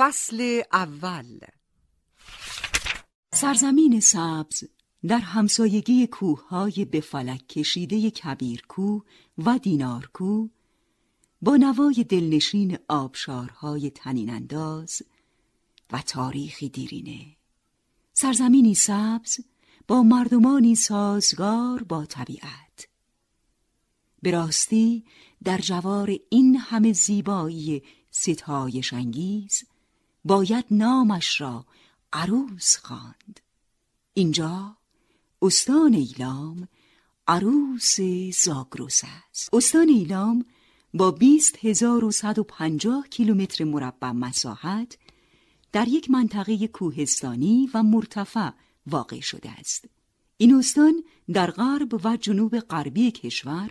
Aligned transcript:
فصل 0.00 0.62
اول. 0.72 1.38
سرزمین 3.32 4.00
سبز 4.00 4.64
در 5.06 5.18
همسایگی 5.18 6.06
کوههای 6.06 6.84
به 6.84 7.00
فلک 7.00 7.48
کشیده 7.48 8.10
کبیرکو 8.10 9.00
و 9.38 9.58
دینارکو 9.58 10.48
با 11.42 11.56
نوای 11.56 12.04
دلنشین 12.08 12.78
آبشارهای 12.88 13.90
تنینانداز 13.90 15.02
و 15.92 16.02
تاریخی 16.02 16.68
دیرینه. 16.68 17.36
سرزمینی 18.12 18.74
سبز 18.74 19.40
با 19.88 20.02
مردمانی 20.02 20.74
سازگار 20.74 21.82
با 21.82 22.06
طبیعت. 22.06 22.88
به 24.22 24.30
راستی 24.30 25.04
در 25.44 25.58
جوار 25.58 26.16
این 26.30 26.56
همه 26.56 26.92
زیبایی 26.92 27.82
ستایش 28.10 28.92
انگیز 28.92 29.64
باید 30.24 30.64
نامش 30.70 31.40
را 31.40 31.66
عروس 32.12 32.76
خواند. 32.76 33.40
اینجا 34.14 34.76
استان 35.42 35.94
ایلام 35.94 36.68
عروس 37.28 37.96
زاگروس 38.44 39.00
است 39.04 39.54
استان 39.54 39.88
ایلام 39.88 40.44
با 40.94 41.10
بیست 41.10 41.64
هزار 41.64 42.04
و 42.04 42.12
و 42.36 42.42
پنجاه 42.42 43.08
کیلومتر 43.08 43.64
مربع 43.64 44.10
مساحت 44.10 44.98
در 45.72 45.88
یک 45.88 46.10
منطقه 46.10 46.68
کوهستانی 46.68 47.70
و 47.74 47.82
مرتفع 47.82 48.50
واقع 48.86 49.20
شده 49.20 49.50
است 49.50 49.84
این 50.36 50.54
استان 50.54 51.04
در 51.32 51.50
غرب 51.50 52.06
و 52.06 52.16
جنوب 52.16 52.58
غربی 52.58 53.10
کشور 53.10 53.70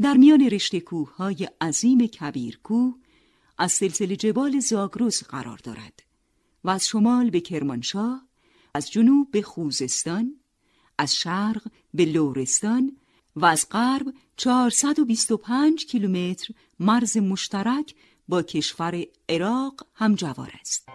در 0.00 0.16
میان 0.16 0.40
رشته 0.40 0.80
کوههای 0.80 1.48
عظیم 1.60 2.06
کبیرکوه 2.06 2.94
از 3.58 3.72
سلسله 3.72 4.16
جبال 4.16 4.60
زاگرس 4.60 5.24
قرار 5.24 5.58
دارد 5.58 6.02
و 6.64 6.70
از 6.70 6.86
شمال 6.86 7.30
به 7.30 7.40
کرمانشاه 7.40 8.26
از 8.74 8.90
جنوب 8.90 9.30
به 9.30 9.42
خوزستان 9.42 10.36
از 10.98 11.16
شرق 11.16 11.62
به 11.94 12.04
لورستان 12.04 12.96
و 13.36 13.44
از 13.44 13.66
غرب 13.70 14.06
425 14.36 15.86
کیلومتر 15.86 16.54
مرز 16.80 17.16
مشترک 17.16 17.94
با 18.28 18.42
کشور 18.42 19.04
عراق 19.28 19.86
همجوار 19.94 20.52
است. 20.60 20.88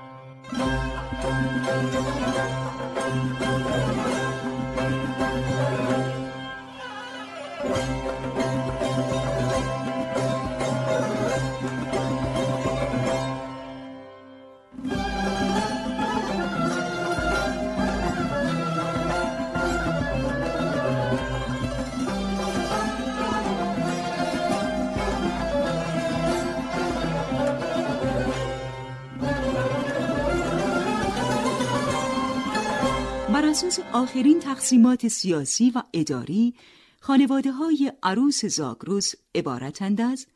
بر 33.38 33.45
اساس 33.45 33.80
آخرین 33.93 34.39
تقسیمات 34.39 35.07
سیاسی 35.07 35.71
و 35.75 35.83
اداری 35.93 36.53
خانواده 36.99 37.52
های 37.52 37.91
عروس 38.03 38.45
زاگروس 38.45 39.11
عبارتند 39.35 40.02
از 40.02 40.27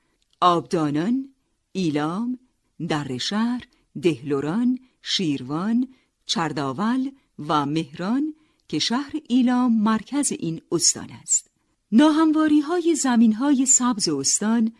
آبدانان، 0.41 1.29
ایلام، 1.72 2.39
درشهر، 2.88 3.67
دهلوران، 4.02 4.79
شیروان، 5.02 5.88
چرداول 6.25 7.11
و 7.39 7.66
مهران 7.66 8.33
که 8.67 8.79
شهر 8.79 9.11
ایلام 9.29 9.81
مرکز 9.81 10.31
این 10.39 10.61
استان 10.72 11.09
است. 11.22 11.52
ناهمواری 11.91 12.59
های 12.59 12.95
زمین 12.95 13.34
های 13.34 13.66
سبز 13.66 14.09
استان 14.09 14.72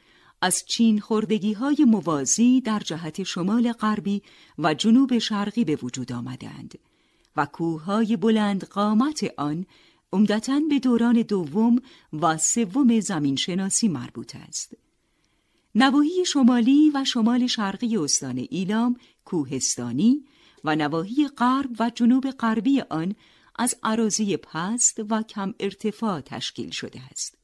از 0.41 0.65
چین 0.65 0.99
خوردگی 0.99 1.53
های 1.53 1.85
موازی 1.87 2.61
در 2.61 2.79
جهت 2.79 3.23
شمال 3.23 3.71
غربی 3.71 4.21
و 4.59 4.73
جنوب 4.73 5.17
شرقی 5.17 5.65
به 5.65 5.75
وجود 5.75 6.11
آمدند 6.11 6.77
و 7.35 7.45
کوههای 7.45 8.17
بلند 8.17 8.63
قامت 8.63 9.33
آن 9.37 9.65
عمدتا 10.13 10.61
به 10.69 10.79
دوران 10.79 11.21
دوم 11.21 11.81
و 12.13 12.37
سوم 12.37 12.99
زمین 12.99 13.35
شناسی 13.35 13.87
مربوط 13.87 14.35
است. 14.35 14.73
نواحی 15.75 16.25
شمالی 16.25 16.91
و 16.93 17.05
شمال 17.05 17.47
شرقی 17.47 17.97
استان 17.97 18.47
ایلام 18.49 18.95
کوهستانی 19.25 20.25
و 20.63 20.75
نواحی 20.75 21.27
غرب 21.27 21.69
و 21.79 21.91
جنوب 21.95 22.31
غربی 22.31 22.81
آن 22.81 23.15
از 23.55 23.75
عراضی 23.83 24.37
پست 24.37 25.01
و 25.09 25.23
کم 25.23 25.53
ارتفاع 25.59 26.21
تشکیل 26.21 26.69
شده 26.69 27.01
است. 27.11 27.37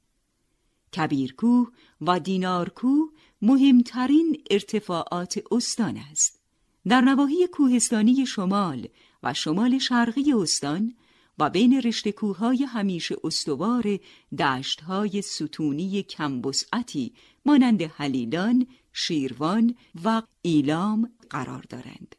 کبیرکوه 0.96 1.68
و 2.02 2.20
دینارکوه 2.20 3.10
مهمترین 3.42 4.44
ارتفاعات 4.52 5.40
استان 5.52 5.98
است. 5.98 6.40
در 6.88 7.02
نواحی 7.02 7.48
کوهستانی 7.48 8.26
شمال 8.26 8.88
شمال 9.34 9.78
شرقی 9.78 10.34
استان 10.34 10.94
و 11.40 11.50
بین 11.50 11.82
رشته 11.82 12.12
کوههای 12.12 12.64
همیشه 12.64 13.16
استوار 13.24 14.00
دشتهای 14.40 15.22
ستونی 15.22 16.04
کمبسعتی 16.04 17.14
مانند 17.46 17.82
حلیلان، 17.82 18.68
شیروان 18.94 19.76
و 20.04 20.22
ایلام 20.42 21.12
قرار 21.30 21.64
دارند. 21.70 22.16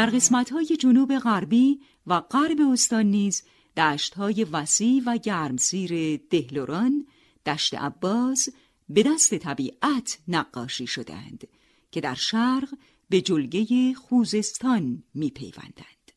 در 0.00 0.10
قسمت‌های 0.10 0.76
جنوب 0.76 1.18
غربی 1.18 1.80
و 2.06 2.20
غرب 2.20 2.60
استان 2.60 3.06
نیز 3.06 3.42
دشت‌های 3.76 4.44
وسیع 4.44 5.02
و 5.06 5.16
گرمسیر 5.16 6.20
دهلوران، 6.30 7.06
دشت 7.46 7.74
عباس 7.74 8.48
به 8.88 9.02
دست 9.02 9.34
طبیعت 9.34 10.18
نقاشی 10.28 10.86
شدند 10.86 11.48
که 11.90 12.00
در 12.00 12.14
شرق 12.14 12.68
به 13.10 13.20
جلگه 13.20 13.94
خوزستان 13.94 15.02
میپیوندند. 15.14 16.12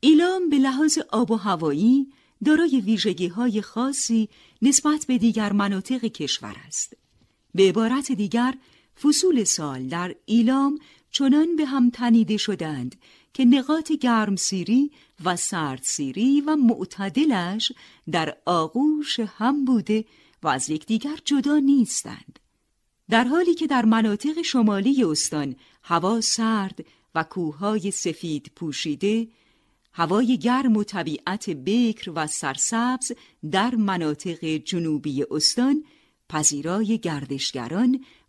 ایلام 0.00 0.48
به 0.48 0.58
لحاظ 0.58 0.98
آب 1.12 1.30
و 1.30 1.36
هوایی 1.36 2.12
دارای 2.44 2.80
ویژگی 2.80 3.26
های 3.26 3.62
خاصی 3.62 4.28
نسبت 4.62 5.04
به 5.08 5.18
دیگر 5.18 5.52
مناطق 5.52 6.04
کشور 6.04 6.56
است. 6.66 6.96
به 7.54 7.68
عبارت 7.68 8.12
دیگر 8.12 8.54
فصول 9.02 9.44
سال 9.44 9.88
در 9.88 10.14
ایلام 10.26 10.78
چنان 11.14 11.56
به 11.56 11.64
هم 11.64 11.90
تنیده 11.90 12.36
شدند 12.36 12.96
که 13.32 13.44
نقاط 13.44 13.92
گرمسیری 13.92 14.90
و 15.24 15.36
سردسیری 15.36 16.40
و 16.40 16.56
معتدلش 16.56 17.72
در 18.10 18.36
آغوش 18.44 19.20
هم 19.20 19.64
بوده 19.64 20.04
و 20.42 20.48
از 20.48 20.70
یکدیگر 20.70 21.18
جدا 21.24 21.58
نیستند. 21.58 22.38
در 23.10 23.24
حالی 23.24 23.54
که 23.54 23.66
در 23.66 23.84
مناطق 23.84 24.42
شمالی 24.42 25.04
استان 25.04 25.56
هوا 25.82 26.20
سرد 26.20 26.84
و 27.14 27.22
کوههای 27.22 27.90
سفید 27.90 28.52
پوشیده، 28.56 29.28
هوای 29.92 30.38
گرم 30.38 30.76
و 30.76 30.84
طبیعت 30.84 31.50
بکر 31.50 32.12
و 32.14 32.26
سرسبز 32.26 33.12
در 33.50 33.74
مناطق 33.74 34.44
جنوبی 34.44 35.24
استان 35.30 35.84
پذیرای 36.28 36.98
گردشگران 36.98 38.04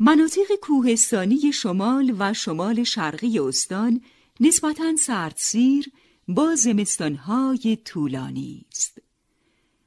مناطق 0.00 0.54
کوهستانی 0.62 1.52
شمال 1.52 2.14
و 2.18 2.34
شمال 2.34 2.84
شرقی 2.84 3.38
استان 3.38 4.00
نسبتاً 4.40 4.96
سردسیر 4.96 5.90
با 6.28 6.54
زمستانهای 6.54 7.78
طولانی 7.84 8.64
است. 8.72 8.98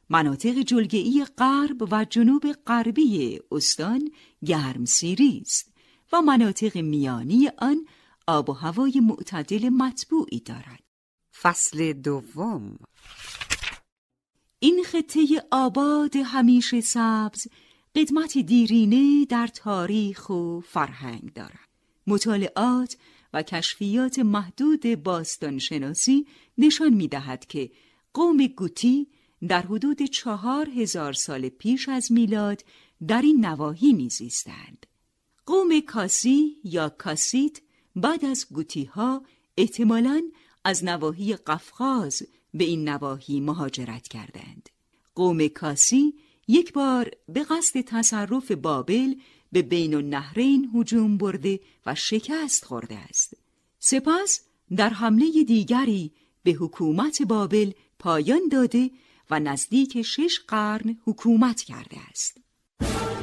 مناطق 0.09 0.59
جلگه‌ای 0.59 1.25
غرب 1.37 1.93
و 1.93 2.05
جنوب 2.09 2.43
غربی 2.67 3.39
استان 3.51 4.11
گرمسیری 4.45 5.41
است 5.45 5.73
و 6.13 6.21
مناطق 6.21 6.77
میانی 6.77 7.49
آن 7.57 7.85
آب 8.27 8.49
و 8.49 8.53
هوای 8.53 8.99
معتدل 8.99 9.69
مطبوعی 9.69 10.39
دارد. 10.39 10.83
فصل 11.41 11.93
دوم 11.93 12.77
این 14.59 14.83
خطه 14.85 15.43
آباد 15.51 16.15
همیشه 16.15 16.81
سبز 16.81 17.47
قدمت 17.95 18.37
دیرینه 18.37 19.25
در 19.25 19.47
تاریخ 19.47 20.29
و 20.29 20.59
فرهنگ 20.59 21.33
دارد. 21.33 21.69
مطالعات 22.07 22.97
و 23.33 23.43
کشفیات 23.43 24.19
محدود 24.19 25.03
باستانشناسی 25.03 26.27
نشان 26.57 26.93
می 26.93 27.07
دهد 27.07 27.45
که 27.45 27.71
قوم 28.13 28.47
گوتی 28.47 29.07
در 29.47 29.61
حدود 29.61 30.03
چهار 30.03 30.69
هزار 30.69 31.13
سال 31.13 31.49
پیش 31.49 31.89
از 31.89 32.11
میلاد 32.11 32.63
در 33.07 33.21
این 33.21 33.45
نواحی 33.45 33.93
میزیستند. 33.93 34.85
قوم 35.45 35.79
کاسی 35.79 36.57
یا 36.63 36.89
کاسیت 36.89 37.57
بعد 37.95 38.25
از 38.25 38.45
گوتی 38.51 38.83
ها 38.83 39.23
احتمالاً 39.57 40.23
از 40.63 40.83
نواحی 40.83 41.35
قفقاز 41.35 42.23
به 42.53 42.63
این 42.63 42.89
نواحی 42.89 43.39
مهاجرت 43.39 44.07
کردند. 44.07 44.69
قوم 45.15 45.47
کاسی 45.47 46.13
یک 46.47 46.73
بار 46.73 47.11
به 47.29 47.43
قصد 47.43 47.81
تصرف 47.81 48.51
بابل 48.51 49.15
به 49.51 49.61
بین 49.61 49.93
النهرین 49.93 50.71
هجوم 50.75 51.17
برده 51.17 51.59
و 51.85 51.95
شکست 51.95 52.65
خورده 52.65 52.97
است. 52.97 53.33
سپس 53.79 54.41
در 54.75 54.89
حمله 54.89 55.43
دیگری 55.43 56.11
به 56.43 56.51
حکومت 56.51 57.21
بابل 57.21 57.71
پایان 57.99 58.49
داده 58.51 58.91
و 59.29 59.39
نزدیک 59.39 60.01
شش 60.01 60.39
قرن 60.47 60.97
حکومت 61.05 61.61
کرده 61.61 61.97
است. 62.09 62.37
you. 62.81 63.18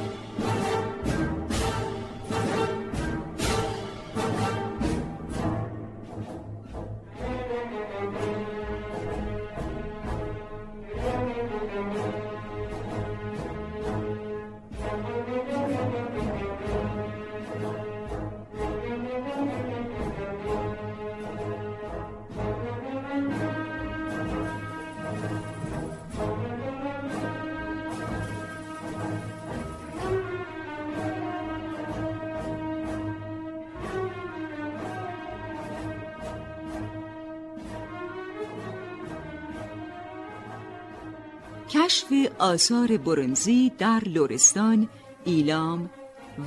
کشف 41.87 42.31
آثار 42.39 42.97
برنزی 42.97 43.71
در 43.77 44.03
لورستان، 44.03 44.89
ایلام 45.25 45.89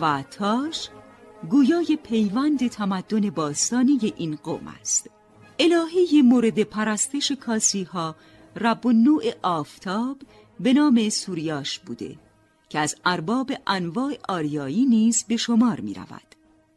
و 0.01 0.23
تاش 0.23 0.89
گویای 1.51 1.99
پیوند 2.03 2.69
تمدن 2.69 3.31
باستانی 3.31 4.15
این 4.17 4.37
قوم 4.37 4.69
است. 4.81 5.11
الهی 5.59 6.23
مورد 6.23 6.63
پرستش 6.63 7.33
کاسی 7.33 7.83
ها 7.83 8.17
رب 8.57 8.87
نوع 8.87 9.23
آفتاب 9.43 10.17
به 10.61 10.73
نام 10.73 11.09
سوریاش 11.09 11.79
بوده 11.79 12.17
که 12.69 12.79
از 12.79 12.97
ارباب 13.05 13.53
انواع 13.67 14.13
آریایی 14.29 14.85
نیز 14.85 15.25
به 15.29 15.37
شمار 15.37 15.81
می 15.81 15.95
رود. 15.95 16.35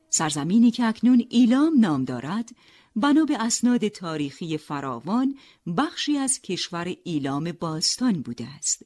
سرزمینی 0.09 0.71
که 0.71 0.85
اکنون 0.85 1.25
ایلام 1.29 1.79
نام 1.79 2.05
دارد 2.05 2.49
بنا 2.95 3.25
به 3.25 3.37
اسناد 3.43 3.87
تاریخی 3.87 4.57
فراوان 4.57 5.37
بخشی 5.77 6.17
از 6.17 6.41
کشور 6.41 6.95
ایلام 7.03 7.51
باستان 7.51 8.21
بوده 8.21 8.47
است. 8.47 8.85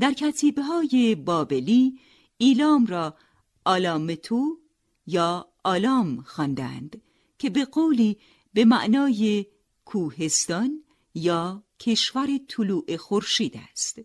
در 0.00 0.12
کتیبه 0.12 0.62
های 0.62 1.14
بابلی 1.14 1.98
ایلام 2.38 2.86
را 2.86 3.16
آلامتو 3.64 4.58
یا 5.06 5.48
آلام 5.64 6.22
خواندند 6.22 7.02
که 7.38 7.50
به 7.50 7.64
قولی 7.64 8.18
به 8.54 8.64
معنای 8.64 9.46
کوهستان 9.84 10.82
یا 11.14 11.62
کشور 11.80 12.28
طلوع 12.48 12.96
خورشید 12.96 13.60
است. 13.72 14.00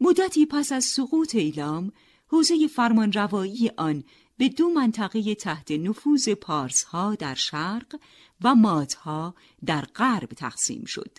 مدتی 0.00 0.46
پس 0.46 0.72
از 0.72 0.84
سقوط 0.84 1.34
ایلام 1.34 1.92
حوزه 2.26 2.66
فرمانروایی 2.66 3.70
آن 3.76 4.04
به 4.36 4.48
دو 4.48 4.68
منطقه 4.68 5.34
تحت 5.34 5.70
نفوذ 5.70 6.28
پارس 6.28 6.82
ها 6.82 7.14
در 7.14 7.34
شرق 7.34 8.00
و 8.44 8.54
مادها 8.54 9.34
در 9.66 9.80
غرب 9.80 10.28
تقسیم 10.28 10.84
شد. 10.84 11.18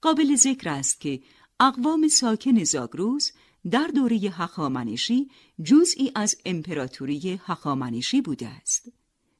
قابل 0.00 0.36
ذکر 0.36 0.68
است 0.68 1.00
که 1.00 1.20
اقوام 1.60 2.08
ساکن 2.08 2.64
زاگروس 2.64 3.30
در 3.70 3.86
دوره 3.86 4.16
هخامنشی 4.16 5.30
جزئی 5.62 6.12
از 6.14 6.36
امپراتوری 6.44 7.40
هخامنشی 7.44 8.20
بوده 8.20 8.48
است. 8.48 8.92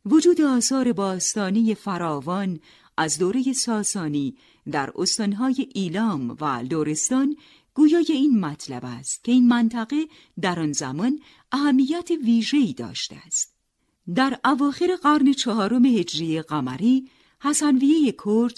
وجود 0.04 0.40
آثار 0.40 0.92
باستانی 0.92 1.74
فراوان 1.74 2.60
از 2.96 3.18
دوره 3.18 3.52
ساسانی 3.52 4.36
در 4.70 4.92
استانهای 4.96 5.68
ایلام 5.74 6.36
و 6.40 6.44
لورستان 6.70 7.36
گویای 7.74 8.06
این 8.08 8.40
مطلب 8.40 8.84
است 8.84 9.24
که 9.24 9.32
این 9.32 9.48
منطقه 9.48 10.08
در 10.40 10.60
آن 10.60 10.72
زمان 10.72 11.20
اهمیت 11.52 12.10
ویژه‌ای 12.24 12.72
داشته 12.72 13.16
است. 13.26 13.55
در 14.14 14.40
اواخر 14.44 14.96
قرن 15.02 15.32
چهارم 15.32 15.86
هجری 15.86 16.42
قمری 16.42 17.10
حسنویه 17.40 18.12
کرد 18.24 18.56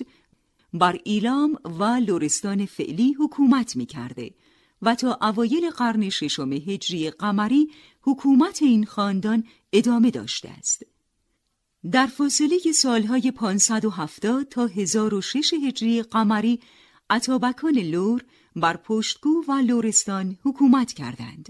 بر 0.72 0.98
ایلام 1.04 1.58
و 1.64 1.84
لورستان 1.84 2.66
فعلی 2.66 3.12
حکومت 3.12 3.76
می 3.76 3.86
کرده 3.86 4.34
و 4.82 4.94
تا 4.94 5.18
اوایل 5.22 5.70
قرن 5.70 6.10
ششم 6.10 6.52
هجری 6.52 7.10
قمری 7.10 7.68
حکومت 8.02 8.62
این 8.62 8.86
خاندان 8.86 9.44
ادامه 9.72 10.10
داشته 10.10 10.48
است. 10.48 10.82
در 11.92 12.06
فاصله 12.06 12.72
سالهای 12.74 13.30
570 13.30 14.48
تا 14.48 14.66
1006 14.66 15.54
هجری 15.66 16.02
قمری 16.02 16.60
اتابکان 17.10 17.78
لور 17.78 18.24
بر 18.56 18.76
پشتگو 18.76 19.44
و 19.48 19.52
لورستان 19.52 20.38
حکومت 20.44 20.92
کردند. 20.92 21.48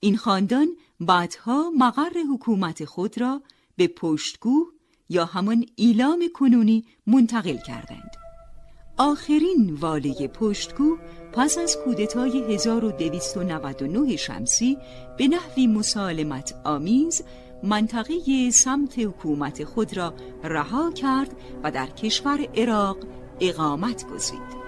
این 0.00 0.16
خاندان 0.16 0.68
بعدها 1.00 1.70
مقر 1.78 2.12
حکومت 2.32 2.84
خود 2.84 3.20
را 3.20 3.42
به 3.76 3.88
پشتگو 3.88 4.64
یا 5.08 5.24
همان 5.24 5.66
ایلام 5.76 6.24
کنونی 6.34 6.84
منتقل 7.06 7.56
کردند. 7.56 8.10
آخرین 8.98 9.74
والی 9.80 10.28
پشتگو 10.28 10.96
پس 11.32 11.58
از 11.58 11.76
کودتای 11.84 12.54
1299 12.54 14.16
شمسی 14.16 14.78
به 15.18 15.28
نحوی 15.28 15.66
مسالمت 15.66 16.54
آمیز 16.64 17.22
منطقه 17.62 18.50
سمت 18.50 18.98
حکومت 18.98 19.64
خود 19.64 19.96
را 19.96 20.14
رها 20.44 20.92
کرد 20.92 21.36
و 21.62 21.70
در 21.70 21.86
کشور 21.86 22.48
عراق 22.54 22.96
اقامت 23.40 24.06
گزید. 24.06 24.65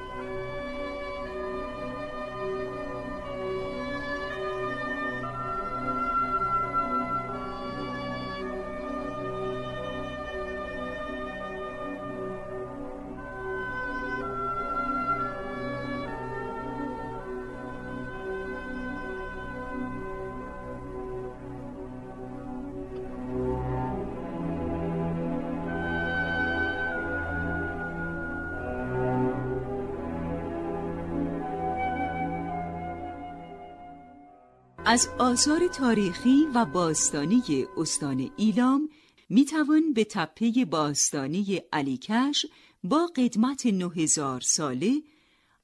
از 34.99 35.09
آثار 35.19 35.69
تاریخی 35.69 36.47
و 36.55 36.64
باستانی 36.64 37.67
استان 37.76 38.31
ایلام 38.37 38.88
می 39.28 39.45
توان 39.45 39.93
به 39.93 40.05
تپه 40.05 40.64
باستانی 40.64 41.62
علیکش 41.73 42.47
با 42.85 43.11
قدمت 43.17 43.67
9000 43.67 44.40
ساله 44.40 45.02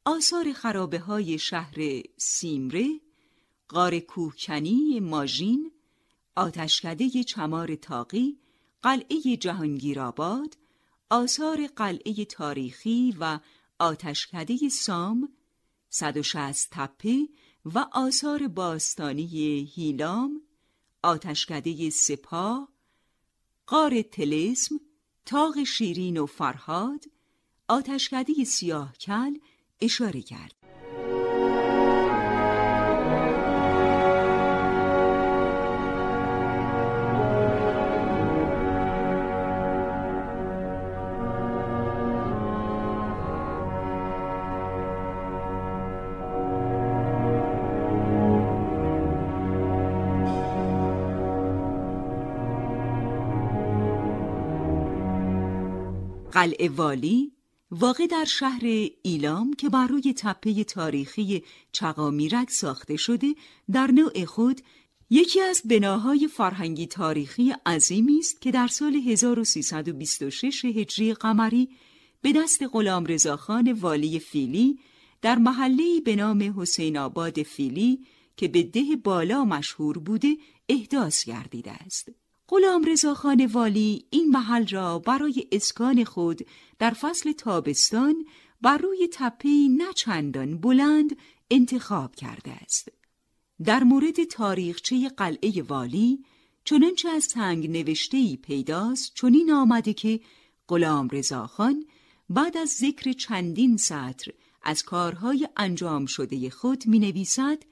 آثار 0.05 0.53
خرابه 0.53 0.99
های 0.99 1.39
شهر 1.39 1.75
سیمره، 2.17 3.01
قار 3.69 3.99
کوهکنی 3.99 5.01
ماژین، 5.01 5.73
آتشکده 6.37 7.25
چمار 7.25 7.75
تاقی، 7.75 8.39
قلعه 8.83 9.37
جهانگیرآباد، 9.37 10.57
آثار 11.11 11.67
قلعه 11.67 12.25
تاریخی 12.25 13.17
و 13.21 13.39
آتشکده 13.79 14.69
سام، 14.69 15.29
160 15.91 16.69
تپه 16.71 17.29
و 17.65 17.87
آثار 17.93 18.49
باستانی 18.49 19.27
هیلام، 19.75 20.43
آتشکده 21.03 21.91
سپاه، 21.91 22.69
قار 23.67 24.03
تلسم، 24.03 24.81
تاق 25.27 25.65
شیرین 25.65 26.17
و 26.17 26.27
فرهاد، 26.27 27.05
آتشکده 27.69 28.45
سیاه 28.45 28.93
کل 28.93 29.39
اشاره 29.81 30.23
کرد. 30.23 30.64
قلعه 56.35 56.69
والی 56.69 57.33
واقع 57.71 58.07
در 58.07 58.25
شهر 58.25 58.63
ایلام 59.03 59.53
که 59.53 59.69
بر 59.69 59.87
روی 59.87 60.15
تپه 60.17 60.65
تاریخی 60.65 61.43
چقامیرک 61.73 62.51
ساخته 62.51 62.97
شده 62.97 63.35
در 63.73 63.87
نوع 63.91 64.25
خود 64.25 64.61
یکی 65.11 65.41
از 65.41 65.63
بناهای 65.65 66.29
فرهنگی 66.29 66.87
تاریخی 66.87 67.55
عظیمی 67.67 68.19
است 68.19 68.41
که 68.41 68.51
در 68.51 68.67
سال 68.67 68.95
1326 68.95 70.65
هجری 70.65 71.15
قمری 71.15 71.69
به 72.23 72.33
دست 72.33 72.63
غلام 72.73 73.07
رضاخان 73.07 73.73
والی 73.73 74.19
فیلی 74.19 74.79
در 75.23 75.39
محله 75.39 76.01
به 76.05 76.17
نام 76.17 76.61
حسین 76.61 76.99
آباد 76.99 77.43
فیلی 77.43 78.07
که 78.37 78.49
به 78.49 78.63
ده 78.63 78.97
بالا 79.05 79.45
مشهور 79.45 79.99
بوده 79.99 80.37
احداث 80.69 81.25
گردیده 81.25 81.73
است. 81.73 82.24
غلام 82.49 82.85
رضاخان 82.85 83.47
والی 83.47 84.05
این 84.11 84.31
محل 84.31 84.67
را 84.67 84.99
برای 84.99 85.49
اسکان 85.53 86.05
خود 86.05 86.47
در 86.79 86.91
فصل 86.91 87.33
تابستان 87.33 88.25
بر 88.61 88.79
روی 88.79 89.09
تپه‌ای 89.13 89.69
نه 89.69 89.93
چندان 89.93 90.59
بلند 90.59 91.17
انتخاب 91.51 92.15
کرده 92.15 92.51
است. 92.51 92.89
در 93.65 93.85
مورد 93.85 94.25
تاریخچه 94.25 95.09
قلعه 95.09 95.63
والی 95.63 96.25
چنانچه 96.65 97.09
از 97.09 97.29
تنگ 97.29 97.71
نوشته‌ای 97.71 98.37
پیداست 98.37 99.15
چنین 99.15 99.53
آمده 99.53 99.93
که 99.93 100.21
غلام 100.69 101.09
رضاخان 101.13 101.85
بعد 102.31 102.57
از 102.57 102.69
ذکر 102.69 103.13
چندین 103.13 103.77
سطر 103.77 104.33
از 104.63 104.83
کارهای 104.83 105.49
انجام 105.57 106.07
شده 106.07 106.51
خود 106.51 106.87
می 106.87 106.99
نویسد 106.99 107.63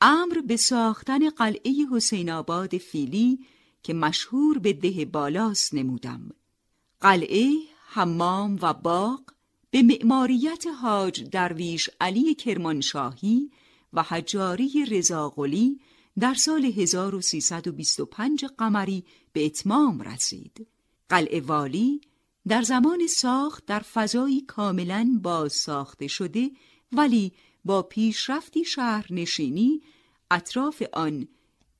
امر 0.00 0.40
به 0.46 0.56
ساختن 0.56 1.30
قلعه 1.30 1.72
حسین 1.92 2.30
آباد 2.30 2.78
فیلی 2.78 3.38
که 3.84 3.94
مشهور 3.94 4.58
به 4.58 4.72
ده 4.72 5.04
بالاس 5.04 5.74
نمودم 5.74 6.30
قلعه، 7.00 7.52
حمام 7.86 8.58
و 8.62 8.74
باغ 8.74 9.20
به 9.70 9.82
معماریت 9.82 10.64
حاج 10.66 11.24
درویش 11.24 11.90
علی 12.00 12.34
کرمانشاهی 12.34 13.50
و 13.92 14.02
حجاری 14.02 14.86
رضاقلی 14.90 15.80
در 16.20 16.34
سال 16.34 16.64
1325 16.64 18.44
قمری 18.44 19.04
به 19.32 19.46
اتمام 19.46 20.00
رسید. 20.00 20.66
قلعه 21.08 21.40
والی 21.40 22.00
در 22.48 22.62
زمان 22.62 23.06
ساخت 23.06 23.66
در 23.66 23.80
فضایی 23.80 24.40
کاملا 24.40 25.18
باز 25.22 25.52
ساخته 25.52 26.06
شده 26.06 26.50
ولی 26.92 27.32
با 27.64 27.82
پیشرفتی 27.82 28.64
شهرنشینی 28.64 29.80
اطراف 30.30 30.82
آن 30.92 31.28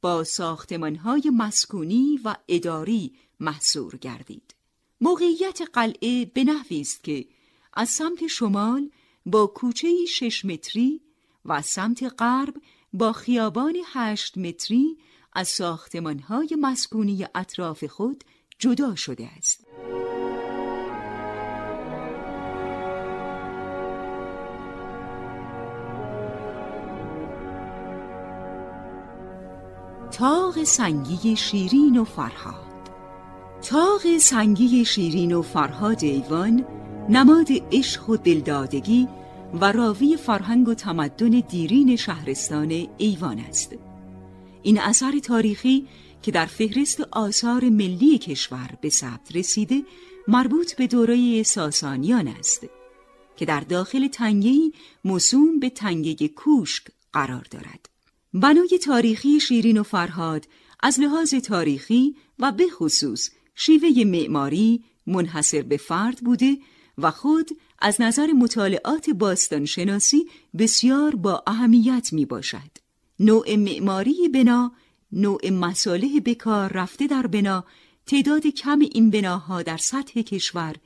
با 0.05 0.25
ساختمانهای 0.25 1.23
مسکونی 1.37 2.21
و 2.25 2.37
اداری 2.49 3.13
محصور 3.41 3.97
گردید. 3.97 4.55
موقعیت 5.01 5.61
قلعه 5.73 6.25
به 6.25 6.45
نحوی 6.45 6.81
است 6.81 7.05
که 7.05 7.27
از 7.75 7.89
سمت 7.89 8.27
شمال 8.27 8.91
با 9.27 9.47
کوچه 9.47 9.89
شش 10.09 10.45
متری 10.45 11.01
و 11.45 11.63
سمت 11.63 12.15
غرب 12.19 12.55
با 12.93 13.13
خیابان 13.13 13.77
هشت 13.93 14.39
متری 14.39 14.99
از 15.33 15.49
ساختمانهای 15.49 16.49
مسکونی 16.61 17.27
اطراف 17.35 17.85
خود 17.85 18.25
جدا 18.59 18.95
شده 18.95 19.27
است. 19.37 19.67
تاغ 30.15 30.65
سنگی 30.65 31.37
شیرین 31.37 31.97
و 31.97 32.05
فرهاد. 32.05 32.91
تاغ 33.63 34.19
سنگی 34.19 34.85
شیرین 34.85 35.33
و 35.33 35.43
فرهاد 35.43 36.05
ایوان 36.05 36.67
نماد 37.09 37.49
عشق 37.73 38.11
و 38.11 38.17
دلدادگی 38.17 39.09
و 39.61 39.73
راوی 39.73 40.17
فرهنگ 40.17 40.69
و 40.69 40.75
تمدن 40.75 41.43
دیرین 41.49 41.97
شهرستان 41.97 42.87
ایوان 42.99 43.39
است. 43.39 43.77
این 44.63 44.81
اثر 44.81 45.19
تاریخی 45.19 45.89
که 46.23 46.31
در 46.31 46.47
فهرست 46.47 47.01
آثار 47.01 47.65
ملی 47.65 48.19
کشور 48.19 48.71
به 48.81 48.91
ثبت 48.91 49.37
رسیده 49.37 49.83
مربوط 50.29 50.75
به 50.75 50.87
دوره 50.87 51.43
ساسانیان 51.43 52.29
است 52.29 52.67
که 53.37 53.45
در 53.45 53.61
داخل 53.61 54.09
تنگهی 54.09 54.73
موسوم 55.05 55.59
به 55.61 55.71
تنگه 55.71 56.29
کوشک 56.29 56.85
قرار 57.13 57.47
دارد. 57.51 57.94
بنای 58.35 58.79
تاریخی 58.83 59.41
شیرین 59.41 59.79
و 59.79 59.83
فرهاد 59.83 60.47
از 60.81 61.01
لحاظ 61.01 61.35
تاریخی 61.35 62.17
و 62.39 62.53
به 62.53 62.67
خصوص 62.69 63.31
شیوه 63.55 64.05
معماری 64.05 64.85
منحصر 65.07 65.63
به 65.63 65.77
فرد 65.77 66.19
بوده 66.19 66.59
و 66.99 67.11
خود 67.11 67.51
از 67.79 68.01
نظر 68.01 68.27
مطالعات 68.27 69.11
باستانشناسی 69.11 70.27
بسیار 70.59 71.17
با 71.17 71.43
اهمیت 71.47 72.09
می 72.13 72.25
باشد. 72.25 72.71
نوع 73.21 73.57
معماری 73.57 74.29
بنا، 74.29 74.73
نوع 75.13 75.51
مساله 75.51 76.21
بکار 76.21 76.73
رفته 76.73 77.07
در 77.07 77.27
بنا، 77.27 77.65
تعداد 78.07 78.47
کم 78.47 78.79
این 78.79 79.11
بناها 79.11 79.63
در 79.63 79.77
سطح 79.77 80.23
کشور، 80.23 80.77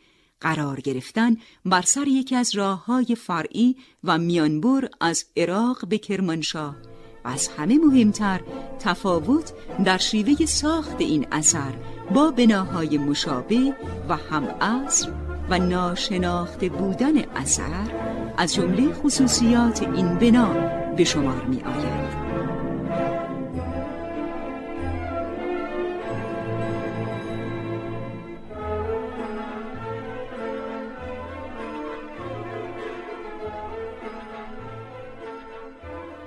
قرار 0.40 0.80
گرفتن 0.80 1.36
بر 1.64 1.82
سر 1.82 2.08
یکی 2.08 2.36
از 2.36 2.56
راه 2.56 2.84
های 2.84 3.14
فرعی 3.14 3.76
و 4.04 4.18
میانبر 4.18 4.88
از 5.00 5.24
عراق 5.36 5.88
به 5.88 5.98
کرمانشاه 5.98 6.97
از 7.28 7.48
همه 7.48 7.78
مهمتر 7.78 8.40
تفاوت 8.78 9.52
در 9.84 9.98
شیوه 9.98 10.46
ساخت 10.46 10.96
این 10.98 11.26
اثر 11.32 11.72
با 12.14 12.30
بناهای 12.30 12.98
مشابه 12.98 13.74
و 14.08 14.16
هم 14.16 14.44
اصر 14.60 15.08
و 15.50 15.58
ناشناخته 15.58 16.68
بودن 16.68 17.18
اثر 17.36 17.90
از 18.36 18.54
جمله 18.54 18.92
خصوصیات 18.92 19.82
این 19.82 20.14
بنا 20.18 20.52
به 20.96 21.04
شمار 21.04 21.44
می 21.44 21.62
آید. 21.62 22.17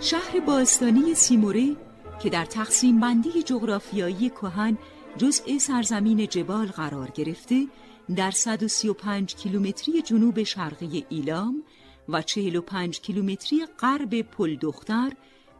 شهر 0.03 0.39
باستانی 0.39 1.15
سیموره 1.15 1.75
که 2.23 2.29
در 2.29 2.45
تقسیم 2.45 2.99
بندی 2.99 3.43
جغرافیایی 3.43 4.29
کهن 4.29 4.77
جزء 5.17 5.57
سرزمین 5.57 6.27
جبال 6.27 6.67
قرار 6.67 7.09
گرفته 7.09 7.67
در 8.15 8.31
135 8.31 9.35
کیلومتری 9.35 10.01
جنوب 10.01 10.43
شرقی 10.43 11.05
ایلام 11.09 11.63
و 12.09 12.21
45 12.21 13.01
کیلومتری 13.01 13.65
غرب 13.79 14.21
پل 14.21 14.55
دختر 14.55 15.11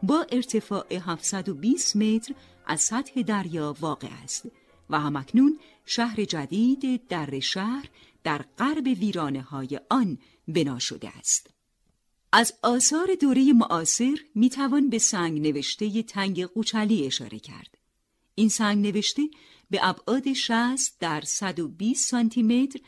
با 0.02 0.26
ارتفاع 0.32 0.94
720 0.94 1.96
متر 1.96 2.34
از 2.66 2.80
سطح 2.80 3.22
دریا 3.22 3.76
واقع 3.80 4.08
است 4.24 4.46
و 4.90 5.00
همکنون 5.00 5.58
شهر 5.86 6.24
جدید 6.24 7.06
در 7.08 7.40
شهر 7.40 7.88
در 8.24 8.44
غرب 8.58 8.86
ویرانه 8.86 9.42
های 9.42 9.80
آن 9.90 10.18
بنا 10.48 10.78
شده 10.78 11.18
است. 11.18 11.61
از 12.34 12.52
آثار 12.62 13.14
دوره 13.20 13.52
معاصر 13.52 14.16
می‌توان 14.34 14.90
به 14.90 14.98
سنگ 14.98 15.40
نوشته 15.40 16.02
تنگ 16.02 16.44
قوچلی 16.44 17.06
اشاره 17.06 17.38
کرد. 17.38 17.78
این 18.34 18.48
سنگ 18.48 18.86
نوشته 18.86 19.22
به 19.70 19.80
ابعاد 19.82 20.32
60 20.32 20.96
در 21.00 21.20
120 21.20 22.08
سانتی 22.10 22.42
متر 22.42 22.80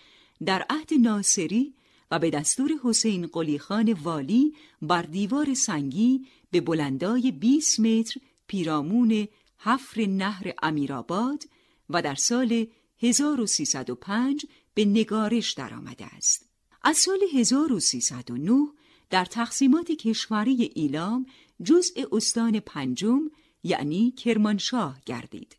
در 0.45 0.67
عهد 0.71 0.95
ناصری 1.01 1.75
و 2.11 2.19
به 2.19 2.31
دستور 2.31 2.71
حسین 2.83 3.27
قلیخان 3.27 3.93
والی 3.93 4.55
بر 4.83 5.03
دیوار 5.03 5.55
سنگی 5.55 6.27
به 6.51 6.61
بلندای 6.61 7.33
20 7.33 7.81
متر 7.81 8.21
پیرامون 8.47 9.29
حفر 9.59 10.07
نهر 10.07 10.53
امیرآباد 10.63 11.45
و 11.91 12.03
در 12.03 12.15
سال 12.15 12.67
1305 13.03 14.47
به 14.75 14.85
نگارش 14.85 15.53
درآمده 15.53 16.05
است. 16.05 16.49
از 16.83 16.97
سال 16.97 17.19
1309 17.35 18.67
در 19.11 19.25
تقسیمات 19.25 19.93
کشوری 19.93 20.71
ایلام 20.75 21.27
جزء 21.63 22.05
استان 22.13 22.61
پنجم 22.61 23.31
یعنی 23.63 24.11
کرمانشاه 24.11 25.01
گردید. 25.07 25.57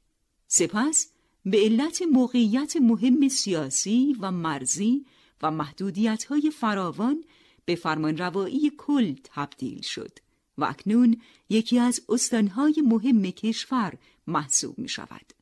سپس 0.47 1.11
به 1.45 1.57
علت 1.57 2.01
موقعیت 2.01 2.75
مهم 2.75 3.27
سیاسی 3.27 4.15
و 4.19 4.31
مرزی 4.31 5.05
و 5.41 5.51
محدودیت 5.51 6.23
های 6.23 6.51
فراوان 6.51 7.23
به 7.65 7.75
فرمانروایی 7.75 8.71
کل 8.77 9.15
تبدیل 9.23 9.81
شد 9.81 10.19
و 10.57 10.65
اکنون 10.65 11.21
یکی 11.49 11.79
از 11.79 12.01
استانهای 12.09 12.81
مهم 12.85 13.21
کشور 13.21 13.93
محسوب 14.27 14.79
می 14.79 14.89
شود. 14.89 15.33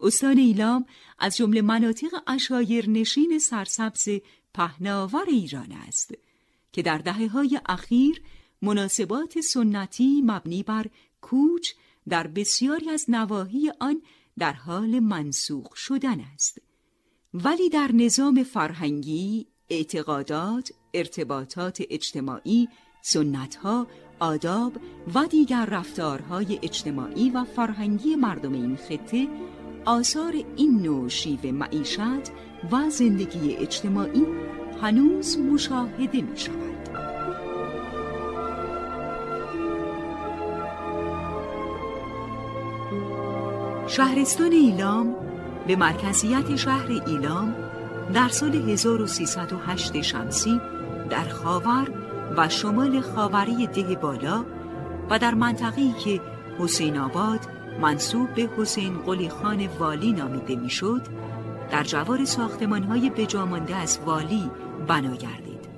استان 0.00 0.38
ایلام 0.38 0.86
از 1.18 1.36
جمله 1.36 1.62
مناطق 1.62 2.22
اشایر 2.26 2.90
نشین 2.90 3.38
سرسبز 3.38 4.08
پهناور 4.54 5.24
ایران 5.28 5.72
است 5.72 6.14
که 6.74 6.82
در 6.82 6.98
دهه 6.98 7.26
های 7.26 7.60
اخیر 7.66 8.22
مناسبات 8.62 9.40
سنتی 9.40 10.22
مبنی 10.22 10.62
بر 10.62 10.86
کوچ 11.20 11.70
در 12.08 12.26
بسیاری 12.26 12.90
از 12.90 13.04
نواحی 13.08 13.72
آن 13.80 14.02
در 14.38 14.52
حال 14.52 14.98
منسوخ 14.98 15.76
شدن 15.76 16.20
است. 16.20 16.58
ولی 17.34 17.68
در 17.68 17.90
نظام 17.92 18.42
فرهنگی 18.42 19.46
اعتقادات 19.68 20.72
ارتباطات 20.94 21.82
اجتماعی 21.90 22.68
سنتها 23.02 23.86
آداب 24.20 24.72
و 25.14 25.26
دیگر 25.26 25.66
رفتارهای 25.66 26.58
اجتماعی 26.62 27.30
و 27.30 27.44
فرهنگی 27.44 28.16
مردم 28.16 28.52
این 28.52 28.76
خطه 28.76 29.28
آثار 29.84 30.32
این 30.56 30.82
نوع 30.82 31.08
شیوه 31.08 31.50
معیشت 31.50 32.30
و 32.72 32.90
زندگی 32.90 33.56
اجتماعی 33.56 34.26
هنوز 34.84 35.38
مشاهده 35.38 36.20
می 36.22 36.36
شود. 36.36 36.54
شهرستان 43.86 44.52
ایلام 44.52 45.14
به 45.66 45.76
مرکزیت 45.76 46.56
شهر 46.56 46.90
ایلام 47.06 47.54
در 48.14 48.28
سال 48.28 48.54
1308 48.54 50.02
شمسی 50.02 50.60
در 51.10 51.28
خاور 51.28 51.90
و 52.36 52.48
شمال 52.48 53.00
خاوری 53.00 53.66
ده 53.66 53.94
بالا 53.94 54.44
و 55.10 55.18
در 55.18 55.34
منطقه‌ای 55.34 55.92
که 56.04 56.20
حسین 56.58 56.98
آباد 56.98 57.40
منصوب 57.80 58.34
به 58.34 58.48
حسین 58.58 58.98
قلی 58.98 59.28
خان 59.28 59.66
والی 59.78 60.12
نامیده 60.12 60.56
می‌شد 60.56 61.02
در 61.70 61.82
جوار 61.82 62.24
ساختمانهای 62.24 63.10
بجامانده 63.10 63.76
از 63.76 63.98
والی 64.06 64.50
بنا 64.86 65.16
گردید 65.16 65.68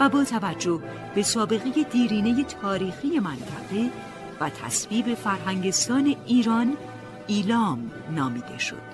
و 0.00 0.08
با 0.08 0.24
توجه 0.24 0.80
به 1.14 1.22
سابقه 1.22 1.82
دیرینه 1.82 2.44
تاریخی 2.44 3.18
منطقه 3.18 3.90
و 4.40 4.50
تصویب 4.50 5.14
فرهنگستان 5.14 6.16
ایران 6.26 6.76
ایلام 7.26 7.90
نامیده 8.10 8.58
شد 8.58 8.90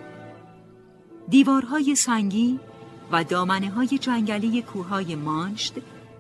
دیوارهای 1.29 1.95
سنگی 1.95 2.61
و 3.13 3.25
دامنه 3.25 3.71
های 3.71 3.87
جنگلی 3.87 4.63
کوههای 4.63 5.15
مانشت، 5.15 5.75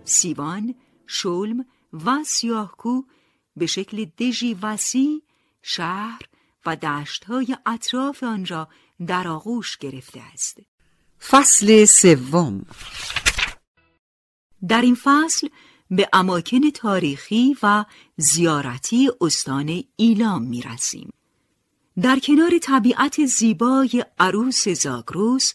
سیوان، 0.04 0.74
شلم 1.06 1.66
و 2.04 2.24
سیاهکو 2.24 3.02
به 3.56 3.66
شکل 3.66 4.04
دژی 4.04 4.54
وسیع 4.62 5.22
شهر 5.62 6.20
و 6.66 6.76
دشتهای 6.76 7.56
اطراف 7.66 8.22
آن 8.22 8.46
را 8.46 8.68
در 9.06 9.28
آغوش 9.28 9.76
گرفته 9.76 10.20
است. 10.32 10.58
فصل 11.28 11.84
سوم 11.84 12.66
در 14.68 14.80
این 14.80 14.96
فصل 15.02 15.48
به 15.90 16.08
اماکن 16.12 16.70
تاریخی 16.70 17.56
و 17.62 17.84
زیارتی 18.16 19.10
استان 19.20 19.84
ایلام 19.96 20.42
می 20.42 20.62
رسیم. 20.62 21.12
در 22.02 22.18
کنار 22.18 22.58
طبیعت 22.58 23.26
زیبای 23.26 24.04
عروس 24.18 24.68
زاگروس 24.68 25.52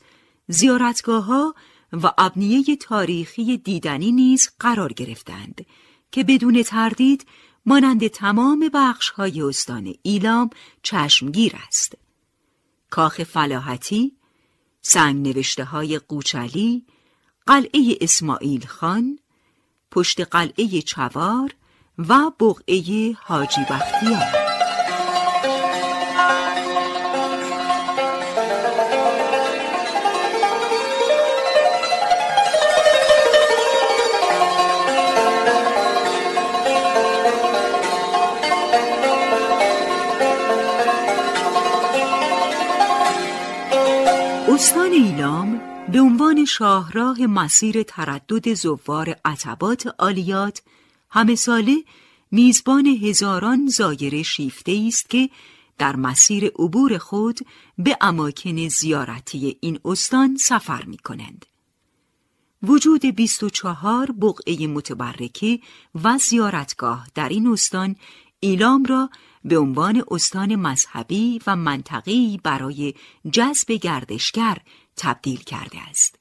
زیارتگاه 0.48 1.24
ها 1.24 1.56
و 1.94 2.12
ابنیه 2.18 2.76
تاریخی 2.76 3.58
دیدنی 3.58 4.12
نیز 4.12 4.50
قرار 4.60 4.94
گرفتند 4.94 5.66
که 6.12 6.24
بدون 6.24 6.64
تردید 6.64 7.26
مانند 7.66 8.08
تمام 8.08 8.70
بخش 8.74 9.10
های 9.10 9.42
استان 9.42 9.94
ایلام 10.02 10.50
چشمگیر 10.84 11.54
است. 11.68 11.98
کاخ 12.90 13.24
فلاحتی، 13.24 14.12
سنگ 14.82 15.28
نوشته 15.28 15.64
های 15.64 16.00
قوچلی، 16.00 16.86
قلعه 17.48 17.98
اسماعیل 18.02 18.66
خان، 18.66 19.20
پشت 19.92 20.22
قلعه 20.22 20.82
چوار 20.82 21.56
و 21.98 22.32
بقعه 22.40 23.14
حاجی 23.14 23.62
بختیار. 23.62 24.41
به 45.90 46.00
عنوان 46.00 46.46
شاهراه 46.46 47.22
مسیر 47.22 47.84
تردد 47.84 48.54
زوار 48.54 49.16
عتبات 49.26 49.88
عالیات 50.00 50.62
همه 51.10 51.36
ساله 51.36 51.84
میزبان 52.32 52.86
هزاران 52.86 53.68
زایر 53.68 54.24
شیفته 54.24 54.84
است 54.88 55.10
که 55.10 55.30
در 55.78 55.96
مسیر 55.96 56.46
عبور 56.46 56.98
خود 56.98 57.40
به 57.78 57.98
اماکن 58.02 58.68
زیارتی 58.68 59.58
این 59.62 59.80
استان 59.86 60.38
سفر 60.38 60.86
می 60.86 60.98
کنند. 60.98 61.46
وجود 62.64 63.06
24 63.06 64.12
بقعه 64.12 64.68
متبرکه 64.68 65.60
و 66.04 66.18
زیارتگاه 66.18 67.08
در 67.16 67.30
این 67.30 67.48
استان 67.48 67.96
ایلام 68.40 68.84
را 68.84 69.10
به 69.46 69.58
عنوان 69.58 70.04
استان 70.12 70.56
مذهبی 70.56 71.40
و 71.48 71.56
منطقی 71.56 72.40
برای 72.44 72.94
جذب 73.32 73.72
گردشگر 73.72 74.58
تبدیل 75.02 75.40
کرده 75.44 75.90
است. 75.90 76.20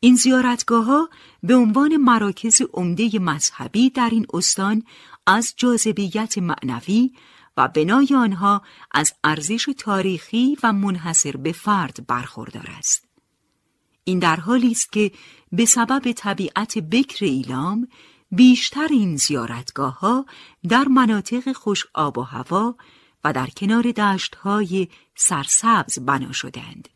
این 0.00 0.16
زیارتگاه 0.16 0.84
ها 0.84 1.08
به 1.42 1.54
عنوان 1.54 1.96
مراکز 1.96 2.62
عمده 2.72 3.18
مذهبی 3.18 3.90
در 3.90 4.08
این 4.12 4.26
استان 4.34 4.82
از 5.26 5.54
جاذبیت 5.56 6.38
معنوی 6.38 7.12
و 7.56 7.68
بنای 7.68 8.08
آنها 8.16 8.62
از 8.90 9.12
ارزش 9.24 9.68
تاریخی 9.78 10.56
و 10.62 10.72
منحصر 10.72 11.36
به 11.36 11.52
فرد 11.52 12.06
برخوردار 12.06 12.66
است. 12.78 13.04
این 14.04 14.18
در 14.18 14.36
حالی 14.36 14.70
است 14.70 14.92
که 14.92 15.12
به 15.52 15.64
سبب 15.64 16.12
طبیعت 16.12 16.78
بکر 16.78 17.24
ایلام 17.24 17.88
بیشتر 18.30 18.88
این 18.90 19.16
زیارتگاه 19.16 19.98
ها 19.98 20.26
در 20.68 20.84
مناطق 20.84 21.52
خوش 21.52 21.86
آب 21.94 22.18
و 22.18 22.22
هوا 22.22 22.76
و 23.24 23.32
در 23.32 23.46
کنار 23.46 23.82
دشت 23.82 24.34
های 24.34 24.88
سرسبز 25.16 25.98
بنا 25.98 26.32
شدند. 26.32 26.88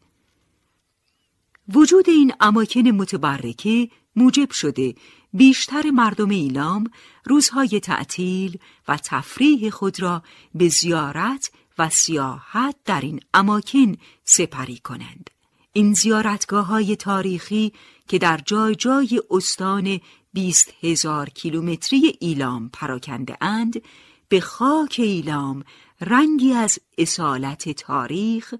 وجود 1.74 2.08
این 2.08 2.32
اماکن 2.40 2.88
متبرکه 2.88 3.88
موجب 4.16 4.50
شده 4.50 4.94
بیشتر 5.32 5.90
مردم 5.90 6.28
ایلام 6.28 6.90
روزهای 7.24 7.80
تعطیل 7.80 8.58
و 8.88 8.96
تفریح 8.96 9.70
خود 9.70 10.02
را 10.02 10.22
به 10.54 10.68
زیارت 10.68 11.50
و 11.78 11.88
سیاحت 11.88 12.76
در 12.84 13.00
این 13.00 13.20
اماکن 13.34 13.96
سپری 14.24 14.78
کنند. 14.78 15.30
این 15.72 15.94
زیارتگاه 15.94 16.66
های 16.66 16.96
تاریخی 16.96 17.72
که 18.08 18.18
در 18.18 18.40
جای 18.46 18.74
جای 18.74 19.22
استان 19.30 20.00
بیست 20.32 20.72
هزار 20.80 21.28
کیلومتری 21.28 22.16
ایلام 22.20 22.70
پراکنده 22.72 23.36
اند 23.40 23.82
به 24.28 24.40
خاک 24.40 24.96
ایلام 24.98 25.64
رنگی 26.00 26.52
از 26.52 26.78
اصالت 26.98 27.68
تاریخ 27.68 28.54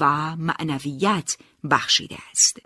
و 0.00 0.36
معنویت 0.36 1.36
بخشیده 1.70 2.16
است. 2.30 2.58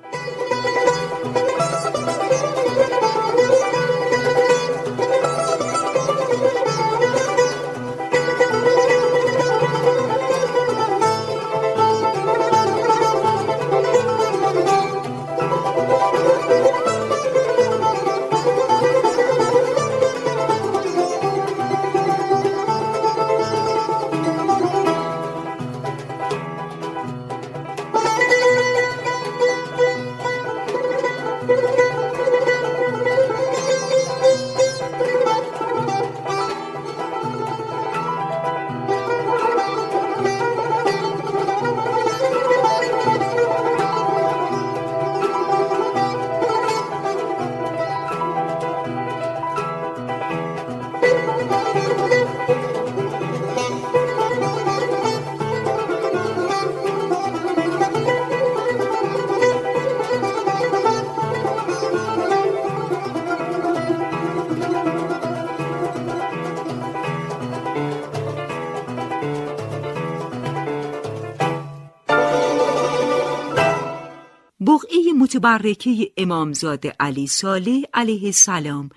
متبرکه 75.39 76.13
امامزاده 76.17 76.97
علی 77.01 77.27
صالح 77.27 77.83
علیه 77.95 78.25
السلام 78.25 78.91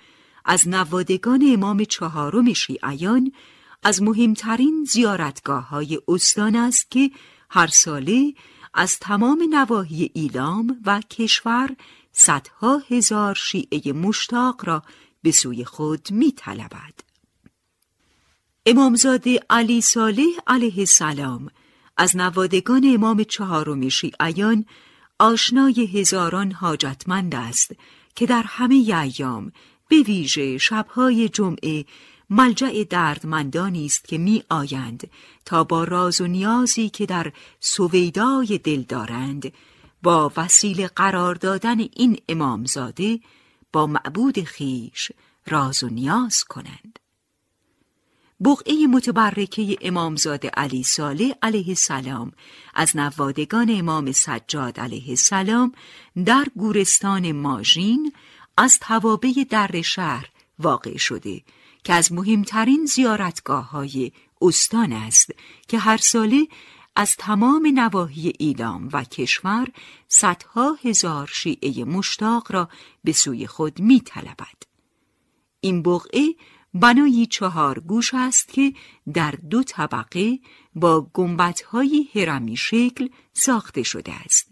از 0.44 0.68
نوادگان 0.68 1.42
امام 1.52 1.84
چهارم 1.84 2.52
شیعیان 2.52 3.32
از 3.82 4.02
مهمترین 4.02 4.84
زیارتگاه 4.84 5.68
های 5.68 6.00
استان 6.08 6.56
است 6.56 6.90
که 6.90 7.10
هر 7.50 7.66
ساله 7.66 8.34
از 8.74 8.98
تمام 8.98 9.42
نواحی 9.50 10.10
ایلام 10.14 10.80
و 10.86 11.00
کشور 11.00 11.76
صدها 12.12 12.82
هزار 12.90 13.34
شیعه 13.34 13.92
مشتاق 13.92 14.64
را 14.64 14.82
به 15.22 15.30
سوی 15.30 15.64
خود 15.64 16.08
می 16.10 16.32
طلبد. 16.32 16.94
امامزاده 18.66 19.40
علی 19.50 19.80
صالح 19.80 20.32
علیه 20.46 20.78
السلام 20.78 21.48
از 21.96 22.16
نوادگان 22.16 22.82
امام 22.94 23.24
چهارم 23.24 23.88
شیعیان 23.88 24.64
آشنای 25.18 25.86
هزاران 25.86 26.52
حاجتمند 26.52 27.34
است 27.34 27.72
که 28.14 28.26
در 28.26 28.42
همه 28.46 28.74
ایام 28.74 29.52
به 29.88 29.96
ویژه 29.96 30.58
شبهای 30.58 31.28
جمعه 31.28 31.84
ملجع 32.30 32.84
دردمندانی 32.84 33.86
است 33.86 34.08
که 34.08 34.18
می 34.18 34.42
آیند 34.50 35.10
تا 35.44 35.64
با 35.64 35.84
راز 35.84 36.20
و 36.20 36.26
نیازی 36.26 36.88
که 36.88 37.06
در 37.06 37.32
سویدای 37.60 38.58
دل 38.64 38.82
دارند 38.82 39.52
با 40.02 40.32
وسیله 40.36 40.86
قرار 40.86 41.34
دادن 41.34 41.80
این 41.80 42.18
امامزاده 42.28 43.20
با 43.72 43.86
معبود 43.86 44.44
خیش 44.44 45.12
راز 45.46 45.84
و 45.84 45.88
نیاز 45.88 46.44
کنند. 46.44 46.98
بقعه 48.44 48.86
متبرکه 48.86 49.76
امامزاده 49.80 50.48
علی 50.48 50.82
صالح 50.82 51.32
علیه 51.42 51.68
السلام 51.68 52.32
از 52.74 52.96
نوادگان 52.96 53.66
امام 53.70 54.12
سجاد 54.12 54.80
علیه 54.80 55.08
السلام 55.08 55.72
در 56.24 56.46
گورستان 56.56 57.32
ماژین 57.32 58.12
از 58.56 58.78
توابه 58.78 59.46
در 59.50 59.82
شهر 59.82 60.28
واقع 60.58 60.96
شده 60.96 61.42
که 61.84 61.92
از 61.92 62.12
مهمترین 62.12 62.84
زیارتگاه 62.86 63.70
های 63.70 64.12
استان 64.40 64.92
است 64.92 65.30
که 65.68 65.78
هر 65.78 65.96
ساله 65.96 66.46
از 66.96 67.16
تمام 67.16 67.66
نواحی 67.74 68.32
ایلام 68.38 68.88
و 68.92 69.04
کشور 69.04 69.68
صدها 70.08 70.78
هزار 70.84 71.30
شیعه 71.32 71.84
مشتاق 71.84 72.52
را 72.52 72.68
به 73.04 73.12
سوی 73.12 73.46
خود 73.46 73.80
می 73.80 74.00
طلبد. 74.00 74.62
این 75.60 75.82
بقعه 75.82 76.34
بنایی 76.74 77.26
چهار 77.26 77.78
گوش 77.78 78.10
است 78.14 78.48
که 78.48 78.74
در 79.14 79.34
دو 79.50 79.62
طبقه 79.62 80.38
با 80.74 81.10
گنبدهای 81.12 82.08
هرمی 82.14 82.56
شکل 82.56 83.08
ساخته 83.32 83.82
شده 83.82 84.12
است. 84.12 84.48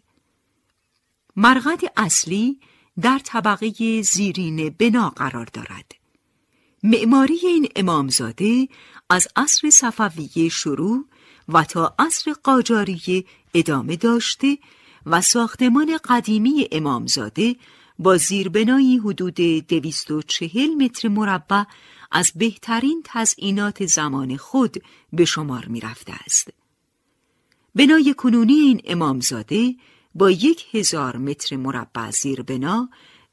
مرغد 1.36 1.80
اصلی 1.96 2.60
در 3.00 3.18
طبقه 3.18 4.02
زیرین 4.02 4.68
بنا 4.78 5.10
قرار 5.10 5.48
دارد. 5.52 5.94
معماری 6.82 7.38
این 7.42 7.68
امامزاده 7.76 8.68
از 9.10 9.28
عصر 9.36 9.70
صفویه 9.70 10.48
شروع 10.48 11.04
و 11.48 11.64
تا 11.64 11.94
عصر 11.98 12.32
قاجاریه 12.42 13.24
ادامه 13.54 13.96
داشته 13.96 14.58
و 15.06 15.20
ساختمان 15.20 15.98
قدیمی 16.04 16.68
امامزاده 16.72 17.56
با 17.98 18.16
زیربنایی 18.16 18.96
حدود 18.98 19.34
240 19.34 20.70
متر 20.70 21.08
مربع 21.08 21.62
از 22.10 22.32
بهترین 22.34 23.02
تزئینات 23.04 23.86
زمان 23.86 24.36
خود 24.36 24.82
به 25.12 25.24
شمار 25.24 25.64
می 25.64 25.80
رفته 25.80 26.12
است. 26.12 26.48
بنای 27.74 28.14
کنونی 28.14 28.54
این 28.54 28.80
امامزاده 28.84 29.74
با 30.14 30.30
یک 30.30 30.66
هزار 30.74 31.16
متر 31.16 31.56
مربع 31.56 32.10
زیربنا 32.10 32.88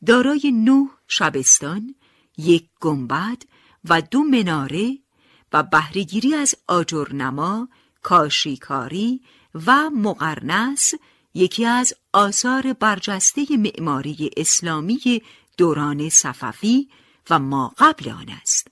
دارای 0.06 0.52
نه 0.52 0.90
شبستان، 1.08 1.96
یک 2.38 2.66
گنبد 2.82 3.44
و 3.90 4.02
دو 4.02 4.24
مناره 4.24 4.98
و 5.54 5.64
بهرهگیری 5.64 6.36
از 6.36 6.56
آجرنما، 6.68 7.70
کاشیکاری 8.02 9.22
و 9.66 9.90
مقرنس 9.90 10.94
یکی 11.34 11.66
از 11.66 11.94
آثار 12.14 12.74
برجسته 12.74 13.58
معماری 13.58 14.30
اسلامی 14.38 15.22
دوران 15.58 16.10
صفوی 16.10 16.88
و 17.30 17.40
ما 17.40 17.74
قبل 17.78 18.10
آن 18.10 18.30
است. 18.42 18.68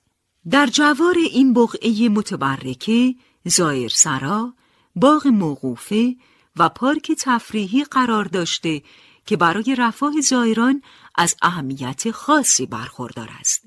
در 0.50 0.66
جوار 0.66 1.14
این 1.18 1.54
بقعه 1.54 2.08
متبرکه 2.08 3.14
زایر 3.44 3.88
سرا، 3.88 4.54
باغ 4.96 5.26
موقوفه 5.26 6.16
و 6.56 6.68
پارک 6.68 7.12
تفریحی 7.12 7.84
قرار 7.84 8.24
داشته 8.24 8.82
که 9.26 9.36
برای 9.36 9.74
رفاه 9.78 10.20
زایران 10.20 10.82
از 11.14 11.36
اهمیت 11.42 12.10
خاصی 12.10 12.66
برخوردار 12.66 13.30
است. 13.40 13.62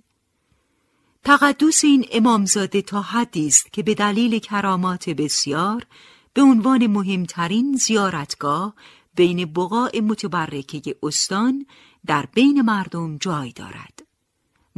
تقدس 1.23 1.83
این 1.83 2.05
امامزاده 2.11 2.81
تا 2.81 3.01
حدی 3.01 3.47
است 3.47 3.73
که 3.73 3.83
به 3.83 3.93
دلیل 3.93 4.39
کرامات 4.39 5.09
بسیار 5.09 5.85
به 6.33 6.41
عنوان 6.41 6.87
مهمترین 6.87 7.75
زیارتگاه 7.75 8.73
بین 9.15 9.45
بقاع 9.45 9.99
متبرکه 9.99 10.95
استان 11.03 11.65
در 12.05 12.25
بین 12.33 12.61
مردم 12.61 13.17
جای 13.17 13.51
دارد. 13.51 14.08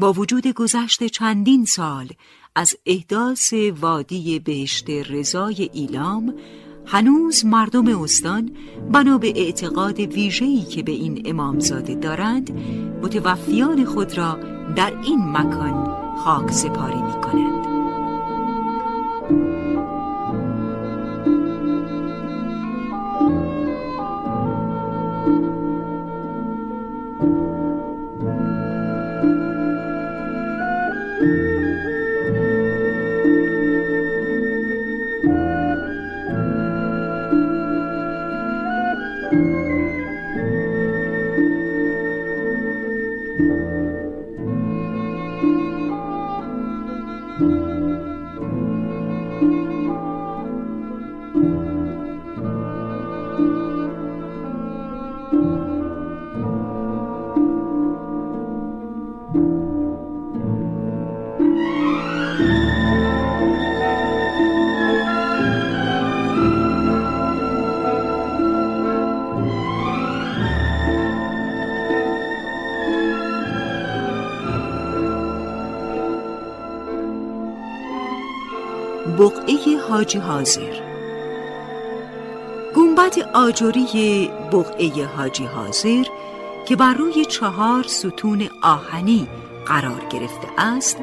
با 0.02 0.14
وجود 0.14 0.48
گذشت 0.48 1.04
چندین 1.04 1.66
سال 1.66 2.10
از 2.56 2.76
احداث 2.86 3.54
وادی 3.82 4.40
بهشت 4.40 4.90
رضای 4.90 5.70
ایلام 5.74 6.34
هنوز 6.86 7.46
مردم 7.46 8.02
استان 8.02 8.52
بنا 8.92 9.18
به 9.18 9.28
اعتقاد 9.36 10.00
ویژه‌ای 10.00 10.62
که 10.64 10.84
به 10.84 10.92
این 10.92 11.22
امامزاده 11.26 11.96
دارند 11.96 12.52
متوفیان 13.02 13.86
خود 13.86 14.18
را 14.18 14.40
در 14.76 14.94
این 15.04 15.20
مکان 15.20 15.98
خاک 16.18 16.52
سپاری 16.52 17.02
می 17.02 17.22
کنند. 17.22 17.61
حاجی 80.02 80.20
حاضر 80.20 80.82
گنبد 82.76 83.20
آجوری 83.34 84.30
بقعه 84.52 85.06
حاجی 85.06 85.46
حاضر 85.46 86.04
که 86.68 86.76
بر 86.76 86.94
روی 86.94 87.26
چهار 87.26 87.84
ستون 87.84 88.50
آهنی 88.64 89.28
قرار 89.66 90.06
گرفته 90.10 90.48
است 90.58 90.98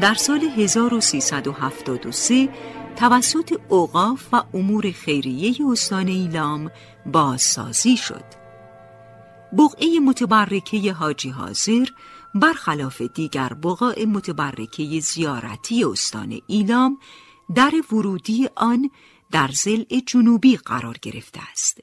در 0.00 0.14
سال 0.14 0.40
1373 0.40 2.48
توسط 2.96 3.60
اوقاف 3.68 4.26
و 4.32 4.42
امور 4.54 4.90
خیریه 4.90 5.54
استان 5.70 6.08
ایلام 6.08 6.70
بازسازی 7.06 7.96
شد. 7.96 8.24
بقعه 9.58 10.00
متبرکه 10.00 10.92
حاجی 10.92 11.30
حاضر 11.30 11.84
برخلاف 12.34 13.02
دیگر 13.02 13.52
بقاع 13.62 14.04
متبرکه 14.04 15.00
زیارتی 15.00 15.84
استان 15.84 16.40
ایلام 16.46 16.98
در 17.54 17.74
ورودی 17.92 18.48
آن 18.56 18.90
در 19.30 19.48
زل 19.48 19.84
جنوبی 20.06 20.56
قرار 20.56 20.96
گرفته 21.02 21.40
است. 21.50 21.80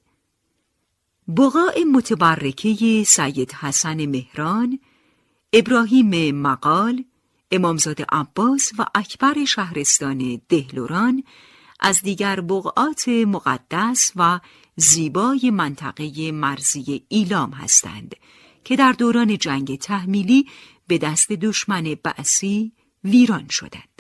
بقاع 1.38 1.84
متبرکه 1.94 3.04
سید 3.08 3.52
حسن 3.52 4.06
مهران، 4.06 4.80
ابراهیم 5.54 6.36
مقال، 6.42 7.04
امامزاده 7.52 8.06
عباس 8.12 8.72
و 8.78 8.86
اکبر 8.96 9.46
شهرستان 9.46 10.42
دهلوران 10.50 11.24
از 11.80 12.02
دیگر 12.02 12.42
بقعات 12.42 13.08
مقدس 13.08 14.12
و 14.16 14.40
زیبای 14.76 15.52
منطقه 15.52 16.32
مرزی 16.32 17.06
ایلام 17.10 17.52
هستند 17.52 18.16
که 18.64 18.76
در 18.76 18.92
دوران 18.92 19.38
جنگ 19.38 19.78
تحمیلی 19.78 20.48
به 20.88 20.98
دست 20.98 21.32
دشمن 21.32 21.96
بعثی 22.04 22.72
ویران 23.04 23.48
شدند. 23.50 23.95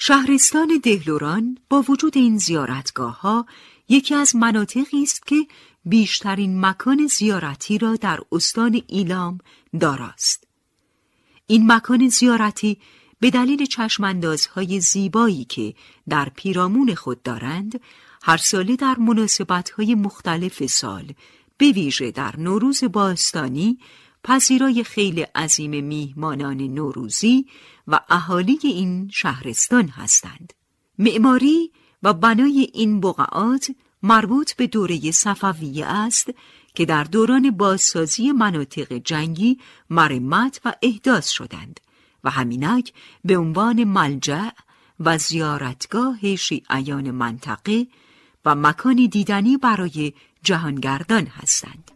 شهرستان 0.00 0.80
دهلوران 0.82 1.58
با 1.68 1.84
وجود 1.88 2.16
این 2.16 2.38
زیارتگاه 2.38 3.20
ها 3.20 3.46
یکی 3.88 4.14
از 4.14 4.36
مناطقی 4.36 5.02
است 5.02 5.26
که 5.26 5.46
بیشترین 5.84 6.60
مکان 6.60 7.06
زیارتی 7.06 7.78
را 7.78 7.96
در 7.96 8.20
استان 8.32 8.82
ایلام 8.86 9.38
داراست. 9.80 10.44
این 11.46 11.72
مکان 11.72 12.08
زیارتی 12.08 12.78
به 13.20 13.30
دلیل 13.30 13.66
چشماندازهای 13.66 14.80
زیبایی 14.80 15.44
که 15.44 15.74
در 16.08 16.28
پیرامون 16.36 16.94
خود 16.94 17.22
دارند 17.22 17.80
هر 18.22 18.36
ساله 18.36 18.76
در 18.76 18.98
مناسبتهای 18.98 19.94
مختلف 19.94 20.66
سال 20.66 21.12
به 21.56 21.72
ویژه 21.72 22.10
در 22.10 22.36
نوروز 22.36 22.84
باستانی 22.84 23.78
پذیرای 24.24 24.84
خیلی 24.84 25.22
عظیم 25.22 25.84
میهمانان 25.84 26.56
نوروزی 26.56 27.46
و 27.88 28.00
اهالی 28.08 28.58
این 28.62 29.10
شهرستان 29.12 29.88
هستند. 29.88 30.52
معماری 30.98 31.72
و 32.02 32.12
بنای 32.12 32.70
این 32.74 33.00
بقعات 33.00 33.70
مربوط 34.02 34.52
به 34.52 34.66
دوره 34.66 35.10
صفویه 35.10 35.86
است 35.86 36.30
که 36.74 36.84
در 36.84 37.04
دوران 37.04 37.50
بازسازی 37.50 38.32
مناطق 38.32 38.92
جنگی 38.92 39.58
مرمت 39.90 40.60
و 40.64 40.74
احداث 40.82 41.28
شدند 41.28 41.80
و 42.24 42.30
همینک 42.30 42.92
به 43.24 43.36
عنوان 43.36 43.84
ملجع 43.84 44.50
و 45.00 45.18
زیارتگاه 45.18 46.36
شیعیان 46.36 47.10
منطقه 47.10 47.86
و 48.44 48.54
مکانی 48.54 49.08
دیدنی 49.08 49.56
برای 49.56 50.12
جهانگردان 50.42 51.26
هستند. 51.26 51.90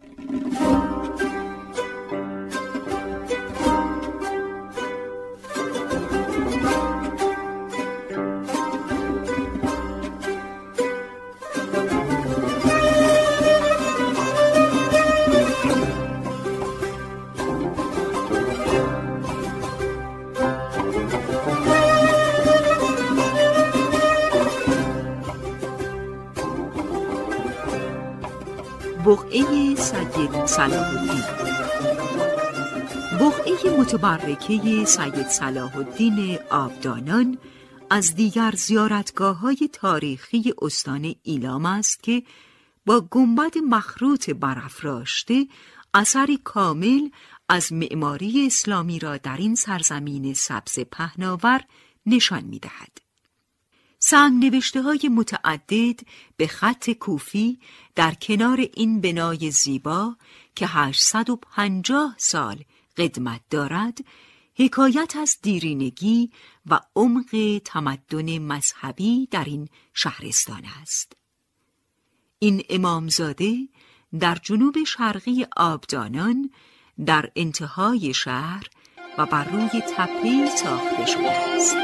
بقعه 29.05 29.75
سید 29.75 30.45
صلاح 30.45 30.89
الدین 30.89 31.23
بقعه 33.19 33.79
متبرکه 33.79 34.85
سید 34.85 35.27
صلاح 35.27 35.77
الدین 35.77 36.39
آبدانان 36.51 37.37
از 37.89 38.15
دیگر 38.15 38.51
زیارتگاه 38.57 39.37
های 39.37 39.69
تاریخی 39.73 40.53
استان 40.61 41.15
ایلام 41.23 41.65
است 41.65 42.03
که 42.03 42.23
با 42.85 43.01
گنبد 43.11 43.57
مخروط 43.69 44.29
برافراشته 44.29 45.47
اثری 45.93 46.39
کامل 46.43 47.09
از 47.49 47.73
معماری 47.73 48.47
اسلامی 48.47 48.99
را 48.99 49.17
در 49.17 49.37
این 49.37 49.55
سرزمین 49.55 50.33
سبز 50.33 50.79
پهناور 50.79 51.61
نشان 52.05 52.43
می 52.43 52.59
دهد. 52.59 53.02
سنگ 54.05 54.45
نوشته 54.45 54.81
های 54.81 55.09
متعدد 55.11 55.99
به 56.37 56.47
خط 56.47 56.89
کوفی 56.89 57.59
در 57.95 58.13
کنار 58.13 58.59
این 58.73 59.01
بنای 59.01 59.51
زیبا 59.51 60.15
که 60.55 60.67
850 60.67 62.15
سال 62.17 62.63
قدمت 62.97 63.41
دارد 63.49 63.97
حکایت 64.55 65.15
از 65.15 65.37
دیرینگی 65.41 66.31
و 66.65 66.79
عمق 66.95 67.61
تمدن 67.65 68.37
مذهبی 68.37 69.27
در 69.31 69.43
این 69.43 69.69
شهرستان 69.93 70.63
است. 70.81 71.13
این 72.39 72.63
امامزاده 72.69 73.67
در 74.19 74.35
جنوب 74.35 74.83
شرقی 74.83 75.45
آبدانان 75.57 76.49
در 77.05 77.31
انتهای 77.35 78.13
شهر 78.13 78.69
و 79.17 79.25
بر 79.25 79.43
روی 79.43 79.81
تپهی 79.81 80.49
ساخته 80.49 81.05
شده 81.05 81.31
است. 81.31 81.75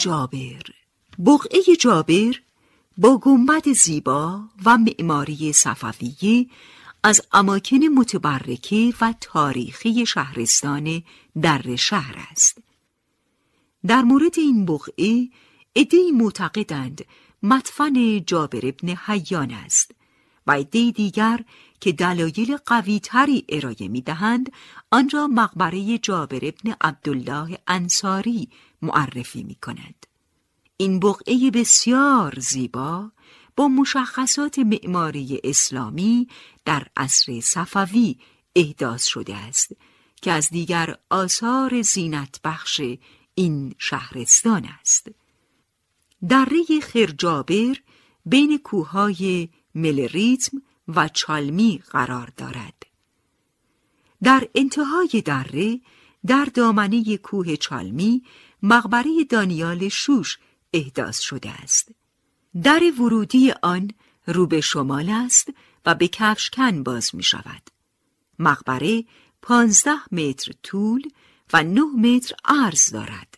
جابر 0.00 0.62
بقعه 1.26 1.76
جابر 1.80 2.40
با 2.98 3.18
گنبد 3.18 3.72
زیبا 3.72 4.40
و 4.64 4.78
معماری 4.78 5.52
صفویه 5.52 6.46
از 7.02 7.22
اماکن 7.32 7.76
متبرکه 7.76 8.92
و 9.00 9.14
تاریخی 9.20 10.06
شهرستان 10.06 11.02
در 11.42 11.76
شهر 11.76 12.14
است. 12.30 12.58
در 13.86 14.02
مورد 14.02 14.38
این 14.38 14.66
بقعه 14.66 15.28
ادهی 15.74 16.10
معتقدند 16.10 17.04
مدفن 17.42 18.24
جابر 18.24 18.60
ابن 18.62 18.88
حیان 19.06 19.50
است 19.50 19.90
و 20.46 20.52
عده 20.52 20.90
دیگر 20.90 21.44
که 21.80 21.92
دلایل 21.92 22.56
قویتری 22.66 23.44
ارائه 23.48 23.88
می 23.88 24.00
دهند 24.00 24.52
آن 24.90 25.10
را 25.10 25.26
مقبره 25.26 25.98
جابر 25.98 26.40
ابن 26.42 26.74
عبدالله 26.80 27.58
انصاری 27.66 28.48
معرفی 28.82 29.42
می 29.42 29.54
کند. 29.54 30.06
این 30.76 31.00
بقعه 31.00 31.50
بسیار 31.50 32.38
زیبا 32.38 33.10
با 33.56 33.68
مشخصات 33.68 34.58
معماری 34.58 35.40
اسلامی 35.44 36.28
در 36.64 36.86
عصر 36.96 37.40
صفوی 37.40 38.16
احداث 38.56 39.04
شده 39.04 39.36
است 39.36 39.72
که 40.22 40.32
از 40.32 40.50
دیگر 40.50 40.96
آثار 41.10 41.82
زینت 41.82 42.40
بخش 42.44 42.80
این 43.34 43.74
شهرستان 43.78 44.68
است. 44.80 45.10
دره 46.28 46.64
خرجابر 46.82 47.76
بین 48.26 48.58
کوههای 48.58 49.48
ملریتم 49.74 50.62
و 50.88 51.08
چالمی 51.08 51.82
قرار 51.90 52.32
دارد. 52.36 52.86
در 54.22 54.48
انتهای 54.54 55.22
دره 55.24 55.80
در 56.26 56.44
دامنه 56.44 57.16
کوه 57.16 57.56
چالمی 57.56 58.22
مقبره 58.62 59.24
دانیال 59.24 59.88
شوش 59.88 60.38
احداث 60.72 61.18
شده 61.18 61.50
است. 61.50 61.88
در 62.62 62.82
ورودی 62.98 63.52
آن 63.62 63.90
رو 64.26 64.46
به 64.46 64.60
شمال 64.60 65.08
است 65.08 65.48
و 65.86 65.94
به 65.94 66.08
کفشکن 66.08 66.82
باز 66.82 67.14
می 67.14 67.22
شود. 67.22 67.70
مقبره 68.38 69.04
پانزده 69.42 70.14
متر 70.14 70.52
طول 70.62 71.02
و 71.52 71.62
نه 71.62 71.84
متر 71.84 72.34
عرض 72.44 72.90
دارد. 72.92 73.34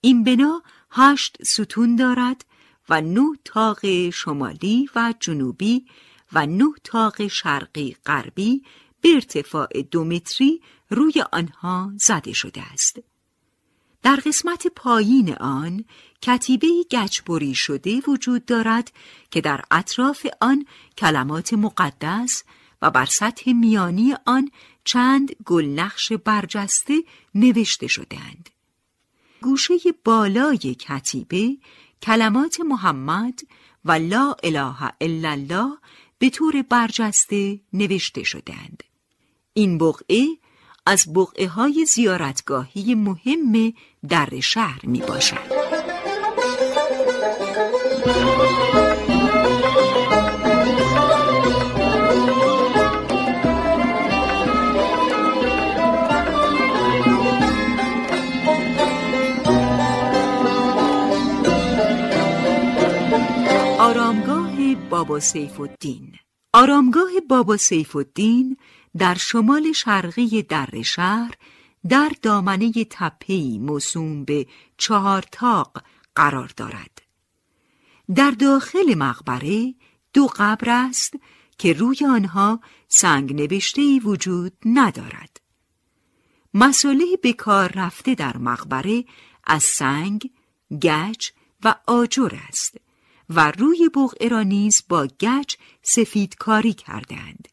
این 0.00 0.24
بنا 0.24 0.62
هشت 0.90 1.44
ستون 1.44 1.96
دارد 1.96 2.44
و 2.88 3.00
نه 3.00 3.28
تاق 3.44 4.10
شمالی 4.10 4.88
و 4.94 5.14
جنوبی 5.20 5.86
و 6.32 6.46
نه 6.46 6.72
تاق 6.84 7.26
شرقی 7.26 7.96
غربی 8.06 8.62
به 9.00 9.08
ارتفاع 9.14 9.82
دو 9.82 10.04
متری 10.04 10.60
روی 10.90 11.24
آنها 11.32 11.92
زده 11.96 12.32
شده 12.32 12.62
است. 12.72 12.98
در 14.02 14.16
قسمت 14.16 14.66
پایین 14.66 15.34
آن 15.34 15.84
کتیبه 16.22 16.68
گچبری 16.90 17.54
شده 17.54 18.00
وجود 18.08 18.44
دارد 18.44 18.92
که 19.30 19.40
در 19.40 19.64
اطراف 19.70 20.26
آن 20.40 20.66
کلمات 20.98 21.54
مقدس 21.54 22.44
و 22.82 22.90
بر 22.90 23.04
سطح 23.06 23.52
میانی 23.52 24.14
آن 24.26 24.50
چند 24.84 25.30
گلنقش 25.44 26.12
برجسته 26.12 27.04
نوشته 27.34 27.86
شدهاند. 27.86 28.50
گوشه 29.42 29.74
بالای 30.04 30.56
کتیبه 30.58 31.56
کلمات 32.02 32.60
محمد 32.60 33.40
و 33.84 33.92
لا 33.92 34.36
اله 34.42 34.92
الا 35.00 35.30
الله 35.30 35.78
به 36.18 36.30
طور 36.30 36.62
برجسته 36.62 37.60
نوشته 37.72 38.22
شدهاند. 38.22 38.82
این 39.52 39.78
بقعه 39.78 40.26
از 40.90 41.12
بقعه 41.14 41.48
های 41.48 41.84
زیارتگاهی 41.84 42.94
مهم 42.94 43.72
در 44.08 44.40
شهر 44.40 44.86
می 44.86 44.98
باشد. 45.00 45.58
آرامگاه 63.78 64.74
بابا 64.90 65.20
سیف 65.20 65.60
الدین 65.60 66.12
آرامگاه 66.54 67.10
بابا 67.28 67.56
سیف 67.56 67.96
الدین 67.96 68.56
در 68.96 69.14
شمال 69.14 69.72
شرقی 69.72 70.42
در 70.42 70.82
شهر 70.82 71.34
در 71.88 72.12
دامنه 72.22 72.72
تپهی 72.90 73.58
موسوم 73.58 74.24
به 74.24 74.46
چهارتاق 74.78 75.82
قرار 76.14 76.52
دارد. 76.56 77.02
در 78.14 78.30
داخل 78.30 78.94
مقبره 78.94 79.74
دو 80.12 80.26
قبر 80.36 80.70
است 80.70 81.14
که 81.58 81.72
روی 81.72 81.98
آنها 82.08 82.60
سنگ 82.88 83.34
نوشته 83.34 84.00
وجود 84.04 84.52
ندارد. 84.64 85.40
مسئله 86.54 87.04
به 87.22 87.32
کار 87.32 87.72
رفته 87.74 88.14
در 88.14 88.36
مقبره 88.36 89.04
از 89.44 89.62
سنگ، 89.62 90.30
گچ 90.82 91.30
و 91.64 91.74
آجر 91.86 92.38
است 92.48 92.76
و 93.30 93.50
روی 93.50 93.88
بغعه 93.94 94.28
را 94.28 94.42
نیز 94.42 94.84
با 94.88 95.06
گچ 95.20 95.56
سفید 95.82 96.36
کاری 96.36 96.72
کردند. 96.72 97.48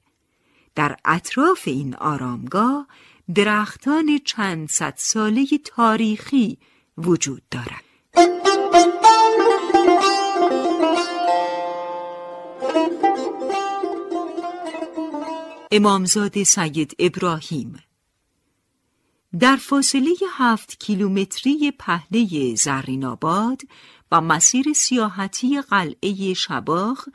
در 0.76 0.98
اطراف 1.06 1.68
این 1.68 1.96
آرامگاه 1.96 2.88
درختان 3.36 4.20
چند 4.26 4.70
صد 4.70 4.94
ساله 4.98 5.46
تاریخی 5.66 6.58
وجود 6.98 7.42
دارد. 7.52 7.84
امامزاده 15.72 16.44
سید 16.44 16.96
ابراهیم 17.00 17.80
در 19.40 19.56
فاصله 19.56 20.16
هفت 20.32 20.80
کیلومتری 20.80 21.72
پهنه 21.72 22.56
زرین 22.56 23.06
آباد 23.06 23.62
و 24.12 24.22
مسیر 24.22 24.74
سیاحتی 24.74 25.62
قلعه 25.62 26.34
شباخ 26.34 27.08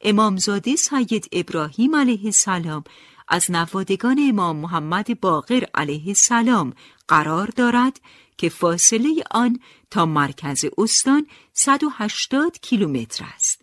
امامزاده 0.00 0.76
سید 0.76 1.28
ابراهیم 1.32 1.96
علیه 1.96 2.24
السلام 2.24 2.84
از 3.28 3.50
نوادگان 3.50 4.18
امام 4.28 4.56
محمد 4.56 5.20
باقر 5.20 5.64
علیه 5.74 6.06
السلام 6.06 6.72
قرار 7.08 7.46
دارد 7.46 8.00
که 8.38 8.48
فاصله 8.48 9.24
آن 9.30 9.60
تا 9.90 10.06
مرکز 10.06 10.64
استان 10.78 11.26
180 11.52 12.58
کیلومتر 12.62 13.24
است. 13.34 13.62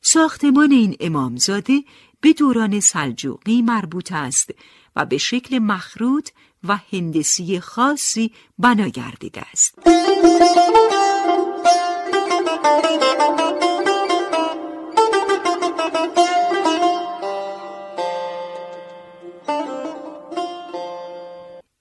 ساختمان 0.00 0.72
این 0.72 0.96
امامزاده 1.00 1.84
به 2.20 2.32
دوران 2.32 2.80
سلجوقی 2.80 3.62
مربوط 3.62 4.12
است 4.12 4.50
و 4.96 5.04
به 5.04 5.18
شکل 5.18 5.58
مخروط 5.58 6.30
و 6.68 6.78
هندسی 6.92 7.60
خاصی 7.60 8.32
بنا 8.58 8.88
گردیده 8.88 9.42
است. 9.52 9.78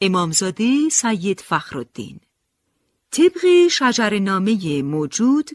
امامزاده 0.05 0.89
سید 0.89 1.39
فخرالدین 1.39 2.19
طبق 3.11 3.67
شجرنامه 3.67 4.81
موجود 4.81 5.49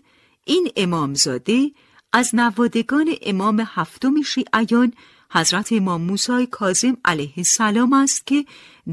این 0.45 0.71
امامزاده 0.77 1.71
از 2.13 2.35
نوادگان 2.35 3.15
امام 3.23 3.67
هفتم 3.67 4.23
شیعیان 4.23 4.93
حضرت 5.33 5.73
امام 5.73 6.01
موسی 6.01 6.47
کاظم 6.47 6.97
علیه 7.05 7.33
السلام 7.37 7.93
است 7.93 8.27
که 8.27 8.45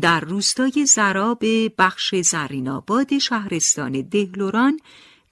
در 0.02 0.20
روستای 0.20 0.86
زراب 0.86 1.44
بخش 1.78 2.16
زریناباد 2.16 3.18
شهرستان 3.18 4.02
دهلوران 4.02 4.80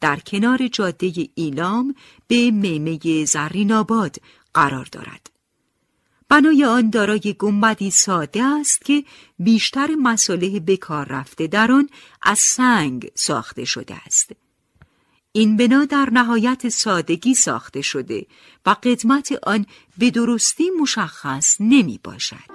در 0.01 0.19
کنار 0.19 0.67
جاده 0.67 1.29
ایلام 1.35 1.95
به 2.27 2.51
میمه 2.51 3.25
زریناباد 3.25 4.15
قرار 4.53 4.87
دارد. 4.91 5.32
بنای 6.33 6.65
آن 6.65 6.89
دارای 6.89 7.35
گنبدی 7.39 7.91
ساده 7.91 8.43
است 8.43 8.85
که 8.85 9.03
بیشتر 9.39 9.87
مساله 10.01 10.59
بکار 10.59 11.05
رفته 11.05 11.47
در 11.47 11.71
آن 11.71 11.89
از 12.21 12.39
سنگ 12.39 13.11
ساخته 13.15 13.65
شده 13.65 13.95
است. 14.05 14.31
این 15.31 15.57
بنا 15.57 15.85
در 15.85 16.09
نهایت 16.13 16.69
سادگی 16.69 17.35
ساخته 17.35 17.81
شده 17.81 18.25
و 18.65 18.75
قدمت 18.83 19.39
آن 19.43 19.65
به 19.97 20.11
درستی 20.11 20.69
مشخص 20.81 21.57
نمی 21.59 21.99
باشد. 22.03 22.53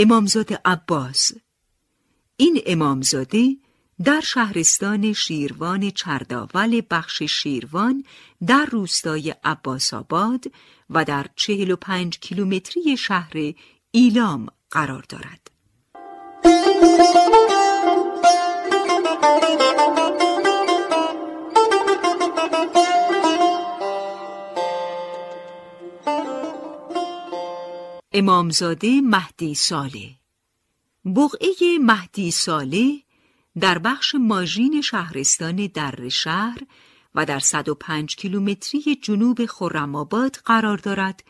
امامزاده 0.00 0.60
عباس 0.64 1.32
این 2.36 2.62
امامزاده 2.66 3.56
در 4.04 4.20
شهرستان 4.20 5.12
شیروان 5.12 5.90
چرداول 5.90 6.82
بخش 6.90 7.22
شیروان 7.22 8.04
در 8.46 8.64
روستای 8.64 9.34
عباس 9.44 9.94
آباد 9.94 10.44
و 10.90 11.04
در 11.04 11.26
چهل 11.36 11.70
و 11.70 11.76
پنج 11.76 12.18
کیلومتری 12.18 12.96
شهر 12.96 13.32
ایلام 13.90 14.46
قرار 14.70 15.04
دارد. 15.08 15.50
امامزاده 28.18 29.00
مهدی 29.00 29.54
ساله 29.54 30.10
بقعه 31.04 31.78
مهدی 31.80 32.30
ساله 32.30 33.02
در 33.60 33.78
بخش 33.78 34.14
ماژین 34.14 34.82
شهرستان 34.82 35.56
در 35.74 36.08
شهر 36.08 36.58
و 37.14 37.26
در 37.26 37.38
105 37.38 38.16
کیلومتری 38.16 38.96
جنوب 39.02 39.46
خرم‌آباد 39.46 40.36
قرار 40.44 40.78
دارد 40.78 41.24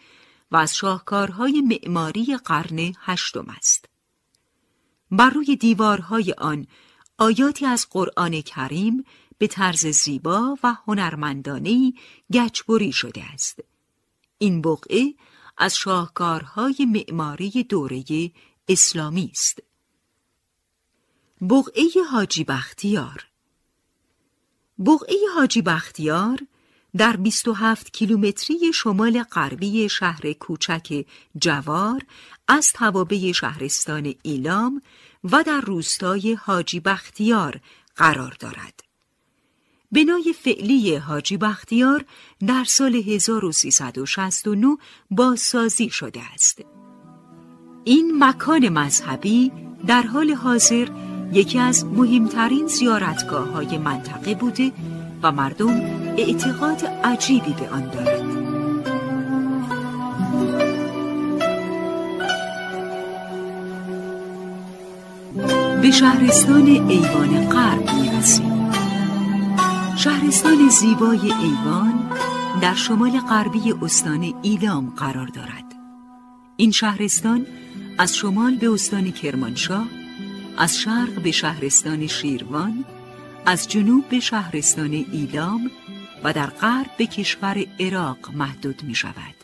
و 0.51 0.57
از 0.57 0.77
شاهکارهای 0.77 1.61
معماری 1.61 2.37
قرن 2.45 2.93
هشتم 2.99 3.47
است. 3.57 3.89
بر 5.11 5.31
روی 5.31 5.57
دیوارهای 5.57 6.35
آن 6.39 6.67
آیاتی 7.19 7.67
از 7.67 7.87
قرآن 7.91 8.41
کریم 8.41 9.05
به 9.39 9.47
طرز 9.47 9.87
زیبا 9.87 10.59
و 10.63 10.77
هنرمندانهی 10.87 11.95
گچبری 12.33 12.93
شده 12.93 13.25
است. 13.25 13.61
این 14.39 14.63
بقعه 14.63 15.15
از 15.59 15.77
شاهکارهای 15.77 16.87
معماری 16.87 17.65
دوره 17.65 18.05
اسلامی 18.69 19.31
است. 19.33 19.63
بقعه 21.41 21.85
حاجی 22.11 22.45
بختیار 22.45 23.27
بقعه 24.87 25.17
حاجی 25.35 25.63
بختیار 25.63 26.39
در 26.97 27.17
27 27.17 27.93
کیلومتری 27.93 28.73
شمال 28.75 29.23
غربی 29.23 29.89
شهر 29.89 30.33
کوچک 30.33 31.05
جوار 31.39 32.03
از 32.49 32.73
توابه 32.73 33.33
شهرستان 33.33 34.15
ایلام 34.23 34.83
و 35.25 35.43
در 35.43 35.61
روستای 35.61 36.35
حاجی 36.35 36.81
بختیار 36.81 37.61
قرار 37.97 38.37
دارد. 38.41 38.88
بنای 39.93 40.35
فعلی 40.45 40.97
حاجی 40.97 41.37
بختیار 41.37 42.05
در 42.47 42.65
سال 42.65 42.95
1369 42.95 44.77
بازسازی 45.11 45.91
شده 45.91 46.21
است. 46.35 46.63
این 47.85 48.25
مکان 48.25 48.69
مذهبی 48.69 49.53
در 49.87 50.03
حال 50.03 50.31
حاضر 50.31 50.89
یکی 51.33 51.59
از 51.59 51.85
مهمترین 51.85 52.67
زیارتگاه 52.67 53.49
های 53.49 53.79
منطقه 53.79 54.35
بوده 54.35 54.73
و 55.23 55.33
مردم 55.33 55.81
اعتقاد 56.17 56.85
عجیبی 57.05 57.53
به 57.53 57.69
آن 57.69 57.91
دارند. 57.91 58.39
به 65.83 65.91
شهرستان 65.91 66.67
ایوان 66.67 67.49
غرب 67.49 67.95
می‌رسیم 67.95 68.68
شهرستان 69.99 70.69
زیبای 70.69 71.33
ایوان 71.33 72.11
در 72.63 72.75
شمال 72.75 73.21
غربی 73.21 73.73
استان 73.83 74.35
ایلام 74.43 74.91
قرار 74.91 75.27
دارد. 75.27 75.65
این 76.57 76.71
شهرستان 76.71 77.47
از 77.99 78.17
شمال 78.17 78.57
به 78.57 78.73
استان 78.73 79.11
کرمانشاه 79.11 79.89
از 80.59 80.79
شرق 80.79 81.23
به 81.23 81.31
شهرستان 81.31 82.07
شیروان 82.07 82.85
از 83.47 83.69
جنوب 83.69 84.09
به 84.09 84.21
شهرستان 84.21 84.93
ایلام 85.13 85.71
و 86.25 86.33
در 86.33 86.47
غرب 86.47 86.91
به 86.99 87.07
کشور 87.07 87.65
عراق 87.81 88.31
محدود 88.35 88.83
می 88.85 88.95
شود 88.95 89.35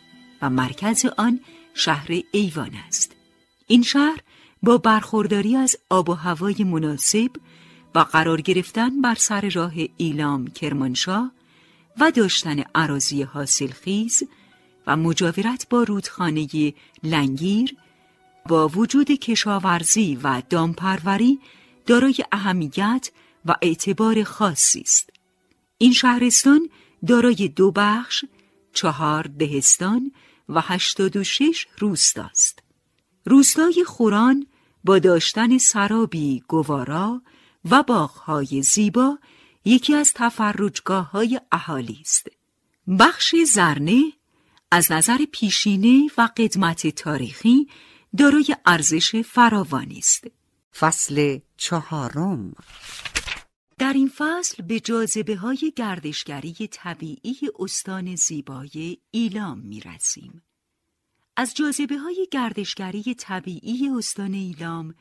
و 0.42 0.50
مرکز 0.50 1.07
آن 1.16 1.40
شهر 1.74 2.09
ایوان 2.32 2.70
است. 2.88 3.12
این 3.66 3.82
شهر 3.82 4.18
با 4.62 4.78
برخورداری 4.78 5.57
از 5.57 5.76
آب 5.90 6.09
و 6.09 6.12
هوای 6.14 6.64
مناسب 6.64 7.30
و 7.95 7.99
قرار 7.99 8.40
گرفتن 8.40 9.01
بر 9.01 9.14
سر 9.14 9.51
راه 9.55 9.72
ایلام 9.97 10.47
کرمانشاه 10.47 11.32
و 12.01 12.11
داشتن 12.11 12.64
عراضی 12.74 13.22
حاصلخیز 13.22 14.22
و 14.86 14.97
مجاورت 14.97 15.66
با 15.70 15.82
رودخانه 15.82 16.72
لنگیر 17.03 17.76
با 18.49 18.68
وجود 18.68 19.11
کشاورزی 19.11 20.18
و 20.22 20.42
دامپروری 20.51 21.40
دارای 21.86 22.16
اهمیت 22.32 23.11
و 23.45 23.55
اعتبار 23.62 24.24
خاصی 24.24 24.80
است. 24.80 25.11
این 25.78 25.92
شهرستان 25.92 26.68
دارای 27.07 27.49
دو 27.49 27.70
بخش، 27.70 28.24
چهار 28.72 29.22
دهستان 29.38 30.12
و 30.49 30.61
هشتاد 30.61 31.16
و 31.16 31.24
شش 31.24 31.66
روستاست. 31.78 32.62
روستای 33.24 33.84
خوران 33.86 34.47
با 34.84 34.99
داشتن 34.99 35.59
سرابی 35.59 36.42
گوارا 36.49 37.22
و 37.70 37.82
باغهای 37.82 38.62
زیبا 38.62 39.18
یکی 39.64 39.94
از 39.94 40.12
تفرجگاه 40.14 41.10
های 41.10 41.40
اهالی 41.52 41.98
است. 42.00 42.26
بخش 42.98 43.34
زرنه 43.46 44.12
از 44.70 44.92
نظر 44.92 45.18
پیشینه 45.32 46.10
و 46.18 46.28
قدمت 46.36 46.86
تاریخی 46.86 47.68
دارای 48.18 48.56
ارزش 48.66 49.16
فراوانی 49.16 49.98
است. 49.98 50.24
فصل 50.74 51.38
چهارم 51.56 52.54
در 53.78 53.92
این 53.92 54.10
فصل 54.16 54.62
به 54.62 54.80
جاذبه 54.80 55.36
های 55.36 55.72
گردشگری 55.76 56.68
طبیعی 56.72 57.38
استان 57.58 58.16
زیبای 58.16 58.98
ایلام 59.10 59.58
می 59.58 59.80
رسیم. 59.80 60.42
از 61.36 61.54
جاذبه 61.54 61.98
های 61.98 62.28
گردشگری 62.30 63.14
طبیعی 63.14 63.88
استان 63.88 64.34
ایلام 64.34 64.94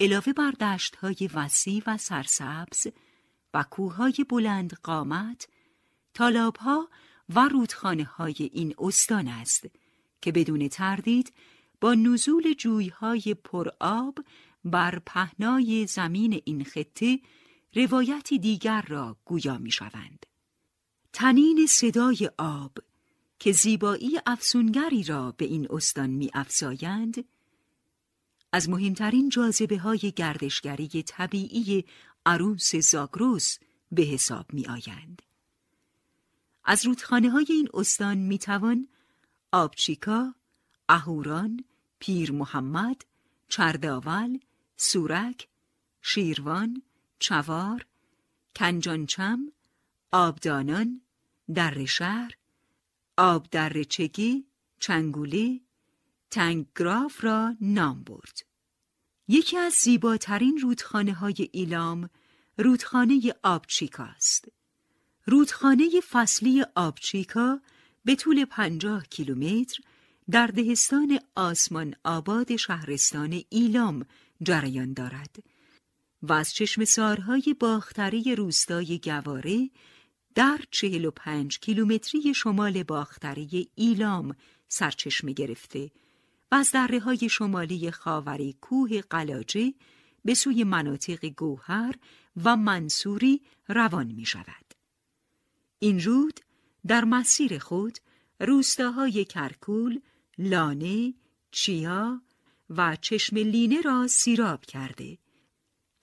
علاوه 0.00 0.32
بر 0.32 0.50
دشت 0.50 0.96
های 0.96 1.30
وسیع 1.34 1.82
و 1.86 1.96
سرسبز 1.96 2.86
و 3.54 3.64
کوههای 3.70 4.14
بلند 4.28 4.72
قامت، 4.72 5.48
تالاب 6.14 6.56
ها 6.56 6.88
و 7.28 7.48
رودخانه 7.48 8.04
های 8.04 8.50
این 8.52 8.74
استان 8.78 9.28
است 9.28 9.66
که 10.22 10.32
بدون 10.32 10.68
تردید 10.68 11.32
با 11.80 11.94
نزول 11.94 12.52
جویهای 12.52 13.34
پرآب 13.44 14.18
بر 14.64 14.98
پهنای 14.98 15.86
زمین 15.86 16.42
این 16.44 16.64
خطه 16.64 17.20
روایتی 17.74 18.38
دیگر 18.38 18.84
را 18.88 19.16
گویا 19.24 19.58
می 19.58 19.70
شوند. 19.70 20.26
تنین 21.12 21.66
صدای 21.66 22.30
آب 22.38 22.78
که 23.38 23.52
زیبایی 23.52 24.20
افسونگری 24.26 25.02
را 25.02 25.34
به 25.36 25.44
این 25.44 25.66
استان 25.70 26.10
می 26.10 26.30
افزایند، 26.34 27.24
از 28.54 28.68
مهمترین 28.68 29.28
جاذبه 29.28 29.78
های 29.78 30.12
گردشگری 30.16 31.02
طبیعی 31.02 31.84
عروس 32.26 32.76
زاگروس 32.76 33.58
به 33.92 34.02
حساب 34.02 34.52
می 34.52 34.66
آیند. 34.66 35.22
از 36.64 36.86
رودخانه 36.86 37.30
های 37.30 37.46
این 37.48 37.68
استان 37.74 38.18
می 38.18 38.38
توان 38.38 38.88
آبچیکا، 39.52 40.34
اهوران، 40.88 41.64
پیر 41.98 42.32
محمد، 42.32 43.04
چرداول، 43.48 44.38
سورک، 44.76 45.48
شیروان، 46.02 46.82
چوار، 47.18 47.86
کنجانچم، 48.56 49.52
آبدانان، 50.12 51.00
در 51.54 51.84
شهر، 51.84 52.32
آب 53.16 53.50
در 53.50 53.82
چگی، 53.82 54.46
چنگوله، 54.80 55.60
تنگگراف 56.34 57.24
را 57.24 57.56
نام 57.60 58.02
برد. 58.04 58.38
یکی 59.28 59.56
از 59.58 59.72
زیباترین 59.72 60.58
رودخانه 60.58 61.12
های 61.12 61.48
ایلام 61.52 62.10
رودخانه 62.58 63.34
آبچیکا 63.42 64.04
است. 64.04 64.48
رودخانه 65.26 66.00
فصلی 66.10 66.64
آبچیکا 66.74 67.60
به 68.04 68.14
طول 68.16 68.44
پنجاه 68.44 69.06
کیلومتر 69.06 69.82
در 70.30 70.46
دهستان 70.46 71.18
آسمان 71.34 71.94
آباد 72.04 72.56
شهرستان 72.56 73.42
ایلام 73.48 74.06
جریان 74.42 74.92
دارد 74.92 75.36
و 76.22 76.32
از 76.32 76.54
چشم 76.54 76.84
سارهای 76.84 77.56
باختری 77.60 78.34
روستای 78.34 79.00
گواره 79.04 79.70
در 80.34 80.60
چهل 80.70 81.04
و 81.04 81.10
پنج 81.10 81.58
کیلومتری 81.60 82.34
شمال 82.34 82.82
باختری 82.82 83.70
ایلام 83.74 84.36
سرچشمه 84.68 85.32
گرفته 85.32 85.90
و 86.50 86.54
از 86.54 86.70
دره 86.70 87.00
های 87.00 87.28
شمالی 87.28 87.90
خاوری 87.90 88.56
کوه 88.60 89.00
قلاجه 89.00 89.74
به 90.24 90.34
سوی 90.34 90.64
مناطق 90.64 91.26
گوهر 91.26 91.94
و 92.44 92.56
منصوری 92.56 93.40
روان 93.68 94.06
می 94.06 94.24
شود. 94.24 94.74
این 95.78 96.00
رود 96.00 96.40
در 96.86 97.04
مسیر 97.04 97.58
خود 97.58 97.98
روستاهای 98.40 99.24
کرکول، 99.24 100.00
لانه، 100.38 101.14
چیا 101.50 102.22
و 102.70 102.96
چشم 102.96 103.36
لینه 103.36 103.80
را 103.80 104.06
سیراب 104.06 104.64
کرده 104.64 105.18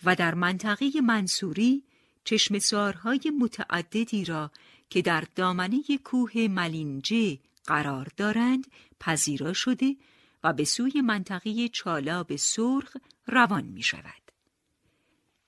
و 0.04 0.16
در 0.16 0.34
منطقه 0.34 1.02
منصوری 1.04 1.84
چشم 2.24 2.60
سارهای 2.60 3.32
متعددی 3.39 4.26
را 4.26 4.52
که 4.89 5.02
در 5.02 5.24
دامنه 5.36 5.82
کوه 6.04 6.48
ملینجه 6.50 7.39
قرار 7.66 8.08
دارند 8.18 8.68
پذیرا 9.00 9.54
شده 9.54 9.96
و 10.44 10.54
به 10.54 10.64
سوی 10.64 11.02
منطقه 11.02 11.68
چالاب 11.68 12.36
سرخ 12.36 12.98
روان 13.28 13.64
می 13.64 13.84
شود. 13.84 14.32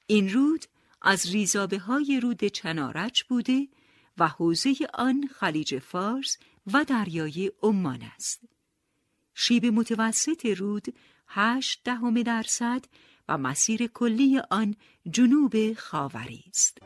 این 0.08 0.34
رود 0.34 0.66
از 1.02 1.32
ریزابه 1.32 1.80
های 1.80 2.20
رود 2.20 2.44
چنارچ 2.44 3.24
بوده 3.24 3.68
و 4.18 4.28
حوزه 4.28 4.76
آن 4.94 5.30
خلیج 5.36 5.80
فارس 5.80 6.38
و 6.74 6.84
دریای 6.84 7.52
عمان 7.62 8.02
است. 8.16 8.42
شیب 9.34 9.66
متوسط 9.66 10.46
رود 10.46 10.94
هشت 11.28 11.82
دهم 11.84 12.22
درصد 12.22 12.86
و 13.28 13.38
مسیر 13.38 13.88
کلی 13.88 14.42
آن 14.50 14.76
جنوب 15.10 15.74
خاوری 15.74 16.44
است. 16.50 16.78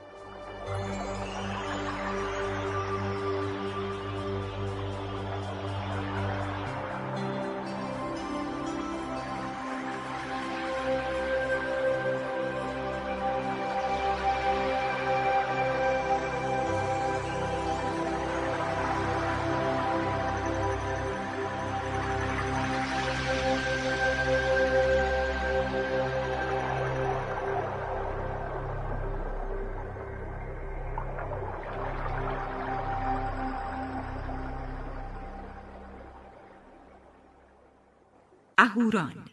اهوران 38.87 39.29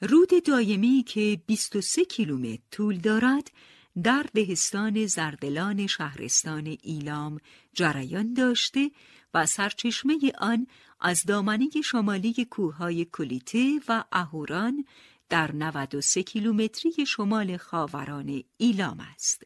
رود 0.00 0.42
دایمی 0.44 1.04
که 1.06 1.40
23 1.46 2.04
کیلومتر 2.04 2.62
طول 2.70 2.98
دارد 2.98 3.50
در 4.02 4.26
دهستان 4.34 5.06
زردلان 5.06 5.86
شهرستان 5.86 6.76
ایلام 6.82 7.38
جریان 7.72 8.34
داشته 8.34 8.90
و 9.34 9.46
سرچشمه 9.46 10.18
آن 10.38 10.66
از 11.00 11.22
دامنه 11.24 11.68
شمالی 11.84 12.46
کوههای 12.50 13.04
کلیته 13.04 13.80
و 13.88 14.04
اهوران 14.12 14.84
در 15.28 15.52
93 15.52 16.22
کیلومتری 16.22 17.06
شمال 17.06 17.56
خاوران 17.56 18.42
ایلام 18.56 19.00
است. 19.00 19.42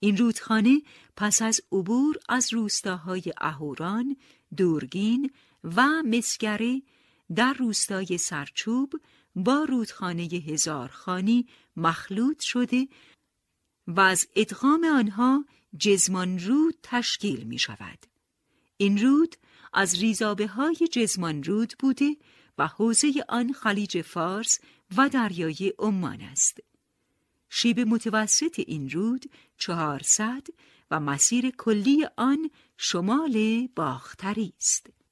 این 0.00 0.16
رودخانه 0.16 0.82
پس 1.16 1.42
از 1.42 1.60
عبور 1.72 2.16
از 2.28 2.52
روستاهای 2.52 3.22
اهوران، 3.40 4.16
دورگین 4.56 5.30
و 5.64 6.02
مسگره 6.02 6.82
در 7.34 7.52
روستای 7.52 8.18
سرچوب 8.18 8.92
با 9.36 9.64
رودخانه 9.64 10.22
هزارخانی 10.22 11.46
مخلوط 11.76 12.40
شده 12.40 12.88
و 13.86 14.00
از 14.00 14.28
ادغام 14.36 14.84
آنها 14.84 15.44
جزمان 15.78 16.38
رود 16.38 16.74
تشکیل 16.82 17.44
می 17.44 17.58
شود. 17.58 17.98
این 18.76 19.02
رود 19.02 19.36
از 19.72 19.94
ریزابه 19.94 20.46
های 20.46 20.76
جزمان 20.92 21.42
رود 21.42 21.74
بوده 21.78 22.16
و 22.58 22.66
حوزه 22.66 23.24
آن 23.28 23.52
خلیج 23.52 24.02
فارس 24.02 24.58
و 24.96 25.08
دریای 25.08 25.72
عمان 25.78 26.20
است. 26.20 26.58
شیب 27.48 27.80
متوسط 27.80 28.60
این 28.66 28.90
رود 28.90 29.24
چهارصد 29.58 30.46
و 30.90 31.00
مسیر 31.00 31.50
کلی 31.50 32.06
آن 32.16 32.50
شمال 32.76 33.68
باختری 33.76 34.52
است. 34.56 35.03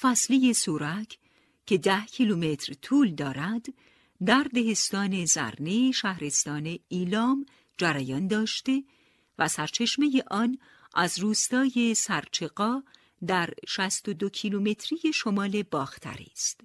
فصلی 0.00 0.54
سورک 0.54 1.18
که 1.66 1.78
ده 1.78 2.06
کیلومتر 2.06 2.74
طول 2.74 3.14
دارد 3.14 3.66
در 4.26 4.46
دهستان 4.54 5.24
زرنه 5.24 5.92
شهرستان 5.92 6.78
ایلام 6.88 7.46
جریان 7.78 8.26
داشته 8.26 8.84
و 9.38 9.48
سرچشمه 9.48 10.22
آن 10.30 10.58
از 10.94 11.18
روستای 11.18 11.94
سرچقا 11.94 12.82
در 13.26 13.50
62 13.68 14.28
کیلومتری 14.28 15.12
شمال 15.12 15.62
باختری 15.62 16.28
است. 16.32 16.60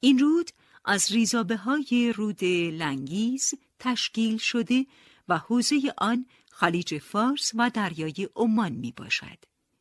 این 0.00 0.18
رود 0.18 0.50
از 0.84 1.12
ریزابه 1.12 1.56
های 1.56 2.12
رود 2.16 2.44
لنگیز 2.44 3.54
تشکیل 3.78 4.36
شده 4.38 4.86
و 5.28 5.38
حوزه 5.38 5.94
آن 5.98 6.26
خلیج 6.50 6.98
فارس 6.98 7.52
و 7.54 7.70
دریای 7.70 8.28
عمان 8.36 8.72
می 8.72 8.92
باشد. 8.92 9.38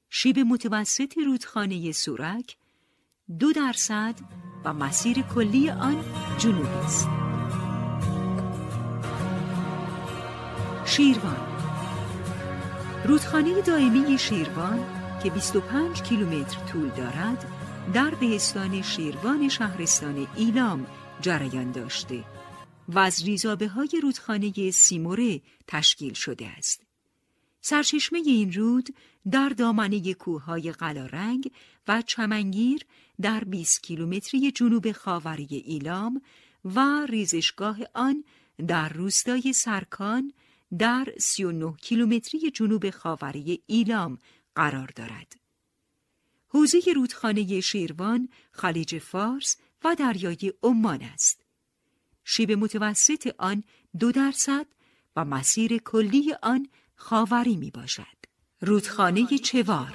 شیب 0.10 0.40
متوسط 0.40 1.18
رودخانه 1.18 1.92
سورک 1.92 2.58
دو 3.38 3.54
درصد 3.54 4.16
و 4.66 4.74
مسیر 4.74 5.22
کلی 5.22 5.70
آن 5.70 6.04
جنوبی 6.38 6.68
است. 6.68 7.08
شیروان 10.86 11.38
رودخانه 13.06 13.62
دائمی 13.62 14.18
شیروان 14.18 14.86
که 15.24 15.30
25 15.30 16.02
کیلومتر 16.02 16.60
طول 16.60 16.90
دارد 16.90 17.46
در 17.94 18.10
دهستان 18.10 18.82
شیروان 18.82 19.50
شهرستان 19.50 20.28
ایلام 20.36 20.88
جریان 21.22 21.72
داشته 21.72 22.24
و 22.90 23.00
از 23.00 23.24
ریزابه 23.24 23.68
های 23.68 23.90
رودخانه 24.04 24.72
سیموره 24.72 25.42
تشکیل 25.68 26.14
شده 26.14 26.48
است. 26.58 26.89
سرچشمه 27.62 28.20
این 28.26 28.54
رود 28.54 28.90
در 29.32 29.50
دامنه 29.50 30.14
کوههای 30.14 30.72
قلارنگ 30.72 31.52
و 31.88 32.02
چمنگیر 32.02 32.86
در 33.22 33.44
20 33.44 33.84
کیلومتری 33.84 34.52
جنوب 34.52 34.92
خاوری 34.92 35.48
ایلام 35.66 36.22
و 36.66 37.06
ریزشگاه 37.06 37.78
آن 37.94 38.24
در 38.68 38.90
روستای 38.90 39.54
سرکان 39.54 40.34
در 40.78 41.14
39 41.18 41.74
کیلومتری 41.82 42.52
جنوب 42.52 42.90
خاوری 42.90 43.64
ایلام 43.66 44.18
قرار 44.56 44.92
دارد. 44.96 45.36
حوزه 46.48 46.80
رودخانه 46.96 47.62
شیروان، 47.62 48.30
خلیج 48.52 48.98
فارس 48.98 49.58
و 49.84 49.96
دریای 49.96 50.54
عمان 50.64 51.02
است. 51.02 51.42
شیب 52.24 52.52
متوسط 52.52 53.34
آن 53.38 53.64
دو 54.00 54.12
درصد 54.12 54.66
و 55.16 55.26
مسیر 55.26 55.78
کلی 55.78 56.34
آن 56.42 56.68
خاوری 57.00 57.56
می 57.56 57.72
باشد. 57.72 58.04
رودخانه 58.62 59.28
چوار 59.38 59.94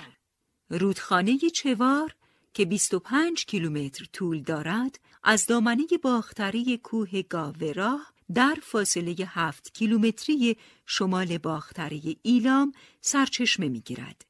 رودخانه 0.71 1.39
چوار 1.39 2.15
که 2.55 2.65
25 2.65 3.47
کیلومتر 3.47 4.05
طول 4.13 4.43
دارد 4.43 5.01
از 5.23 5.47
دامنه 5.47 5.87
باختری 6.03 6.79
کوه 6.79 7.23
گاوراه 7.23 8.13
در 8.35 8.59
فاصله 8.63 9.17
7 9.29 9.75
کیلومتری 9.75 10.57
شمال 10.87 11.39
باختری 11.39 12.19
ایلام 12.23 12.73
سرچشمه 13.01 13.69
می 13.69 13.81
گیرد 13.81 14.25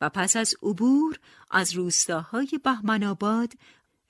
و 0.00 0.08
پس 0.08 0.36
از 0.36 0.54
عبور 0.62 1.18
از 1.50 1.74
روستاهای 1.74 2.60
بهمنآباد 2.64 3.52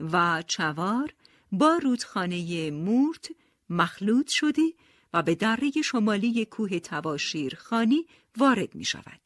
و 0.00 0.42
چوار 0.46 1.14
با 1.52 1.78
رودخانه 1.82 2.70
مورت 2.70 3.28
مخلوط 3.70 4.28
شده 4.28 4.62
و 5.14 5.22
به 5.22 5.34
دره 5.34 5.70
شمالی 5.84 6.44
کوه 6.44 6.78
تواشیرخانی 6.78 8.06
وارد 8.38 8.74
می 8.74 8.84
شود. 8.84 9.20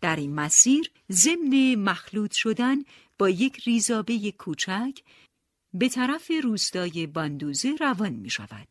در 0.00 0.16
این 0.16 0.34
مسیر 0.34 0.90
ضمن 1.12 1.74
مخلوط 1.74 2.32
شدن 2.32 2.76
با 3.18 3.28
یک 3.28 3.56
ریزابه 3.56 4.32
کوچک 4.38 4.98
به 5.74 5.88
طرف 5.88 6.30
روستای 6.42 7.06
باندوزه 7.06 7.74
روان 7.80 8.12
می 8.12 8.30
شود. 8.30 8.68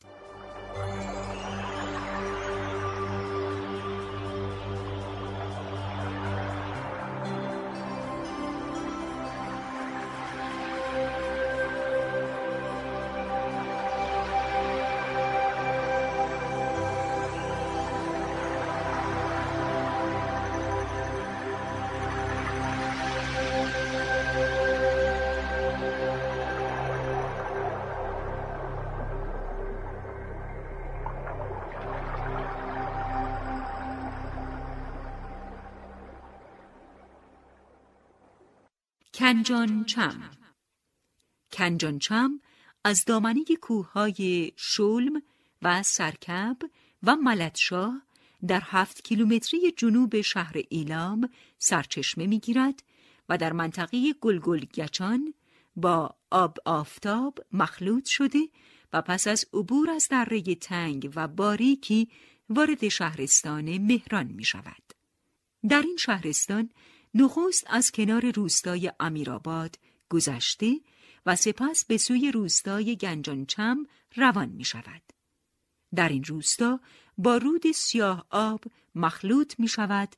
کنجان 39.20 39.86
چم 39.86 40.30
کنجان 41.52 42.00
چم 42.00 42.40
از 42.84 43.06
دامنه 43.06 43.44
کوههای 43.62 44.52
شلم 44.56 45.22
و 45.62 45.84
سرکب 45.84 46.58
و 47.04 47.16
ملتشاه 47.16 48.02
در 48.48 48.62
هفت 48.64 49.04
کیلومتری 49.04 49.72
جنوب 49.78 50.22
شهر 50.22 50.56
ایلام 50.70 51.30
سرچشمه 51.58 52.28
می‌گیرد 52.28 52.84
و 53.30 53.38
در 53.38 53.54
منطقه 53.54 54.14
گلگل 54.22 54.66
گچان 54.66 55.34
با 55.76 56.16
آب 56.32 56.58
آفتاب 56.66 57.40
مخلوط 57.52 58.06
شده 58.06 58.50
و 58.94 59.02
پس 59.02 59.28
از 59.28 59.46
عبور 59.54 59.90
از 59.90 60.08
دره 60.08 60.42
تنگ 60.42 61.12
و 61.16 61.28
باریکی 61.28 62.10
وارد 62.50 62.88
شهرستان 62.88 63.78
مهران 63.78 64.28
می 64.28 64.44
شود. 64.44 64.94
در 65.70 65.82
این 65.82 65.98
شهرستان 65.98 66.70
نخست 67.14 67.64
از 67.68 67.92
کنار 67.92 68.32
روستای 68.32 68.92
امیرآباد 69.00 69.80
گذشته 70.10 70.80
و 71.26 71.36
سپس 71.36 71.86
به 71.86 71.98
سوی 71.98 72.32
روستای 72.32 72.96
گنجانچم 72.96 73.86
روان 74.16 74.50
می 74.50 74.64
شود. 74.64 75.02
در 75.96 76.10
این 76.10 76.24
روستا 76.24 76.80
با 77.18 77.38
رود 77.38 77.72
سیاه 77.72 78.26
آب 78.30 78.64
مخلوط 78.96 79.60
می 79.60 79.68
شود 79.68 80.16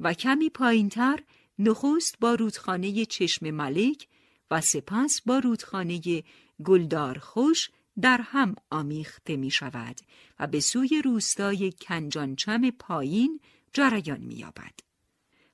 و 0.00 0.14
کمی 0.14 0.50
پایینتر 0.50 1.20
نخست 1.58 2.16
با 2.20 2.34
رودخانه 2.34 3.04
چشم 3.04 3.50
ملک 3.50 4.08
و 4.50 4.60
سپس 4.60 5.20
با 5.26 5.38
رودخانه 5.38 6.22
گلدار 6.64 7.18
خوش 7.18 7.70
در 8.00 8.20
هم 8.24 8.54
آمیخته 8.70 9.36
می 9.36 9.50
شود 9.50 10.00
و 10.38 10.46
به 10.46 10.60
سوی 10.60 11.02
روستای 11.04 11.72
کنجانچم 11.72 12.70
پایین 12.70 13.40
جریان 13.72 14.20
می 14.20 14.34
یابد. 14.34 14.91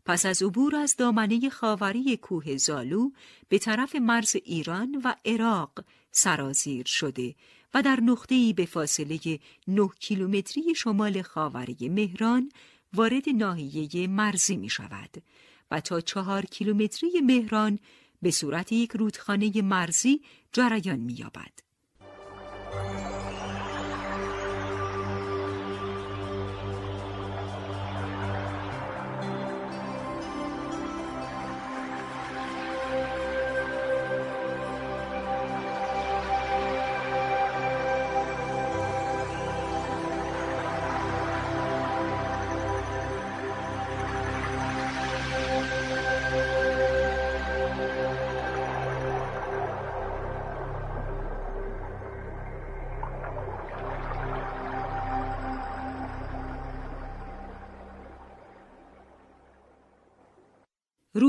پس 0.08 0.26
از 0.26 0.42
عبور 0.42 0.76
از 0.76 0.96
دامنه 0.96 1.50
خاوری 1.50 2.16
کوه 2.16 2.56
زالو 2.56 3.10
به 3.48 3.58
طرف 3.58 3.96
مرز 3.96 4.36
ایران 4.44 5.02
و 5.04 5.14
عراق 5.24 5.84
سرازیر 6.10 6.86
شده 6.86 7.34
و 7.74 7.82
در 7.82 8.00
نقطه‌ای 8.00 8.52
به 8.52 8.66
فاصله 8.66 9.18
9 9.68 9.88
کیلومتری 10.00 10.74
شمال 10.74 11.22
خاوری 11.22 11.88
مهران 11.88 12.52
وارد 12.94 13.28
ناحیه 13.28 14.06
مرزی 14.06 14.56
می 14.56 14.68
شود 14.68 15.22
و 15.70 15.80
تا 15.80 16.00
چهار 16.00 16.46
کیلومتری 16.46 17.20
مهران 17.20 17.78
به 18.22 18.30
صورت 18.30 18.72
یک 18.72 18.90
رودخانه 18.90 19.62
مرزی 19.62 20.22
جریان 20.52 20.98
می 20.98 21.12
یابد. 21.12 21.52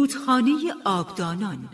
رودخانه 0.09 0.73
آبدانان. 0.85 1.69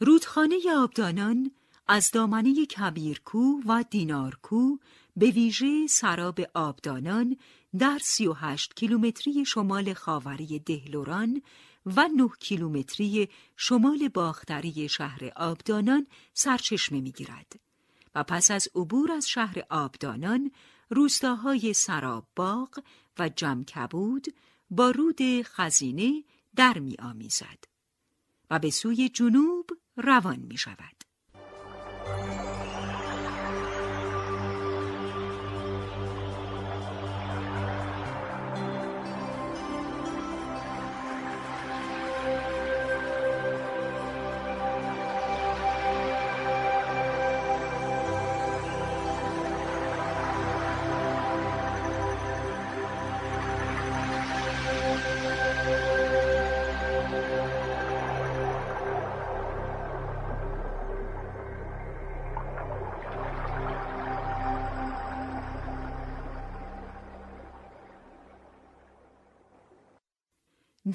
رودخانه 0.00 0.56
آبدانان 0.76 1.50
از 1.88 2.10
دامنه 2.10 2.66
کبیرکو 2.66 3.60
و 3.66 3.84
دینارکو 3.90 4.78
به 5.16 5.30
ویژه 5.30 5.86
سراب 5.86 6.40
آبدانان 6.54 7.36
در 7.78 7.98
38 8.02 8.74
کیلومتری 8.74 9.44
شمال 9.44 9.94
خاوری 9.94 10.58
دهلوران 10.58 11.42
و 11.86 12.08
9 12.16 12.28
کیلومتری 12.40 13.28
شمال 13.56 14.08
باختری 14.08 14.88
شهر 14.88 15.32
آبدانان 15.36 16.06
سرچشمه 16.34 17.00
می‌گیرد 17.00 17.52
و 18.14 18.24
پس 18.24 18.50
از 18.50 18.68
عبور 18.74 19.12
از 19.12 19.28
شهر 19.28 19.62
آبدانان 19.70 20.50
روستاهای 20.88 21.72
سراب 21.74 22.26
باغ 22.36 22.80
و 23.18 23.28
جمکبود 23.28 24.26
با 24.70 24.90
رود 24.90 25.42
خزینه 25.42 26.24
در 26.56 26.78
می 26.78 26.96
آمیزد 26.98 27.64
و 28.50 28.58
به 28.58 28.70
سوی 28.70 29.08
جنوب 29.08 29.70
روان 29.96 30.38
می 30.38 30.56
شود. 30.56 31.04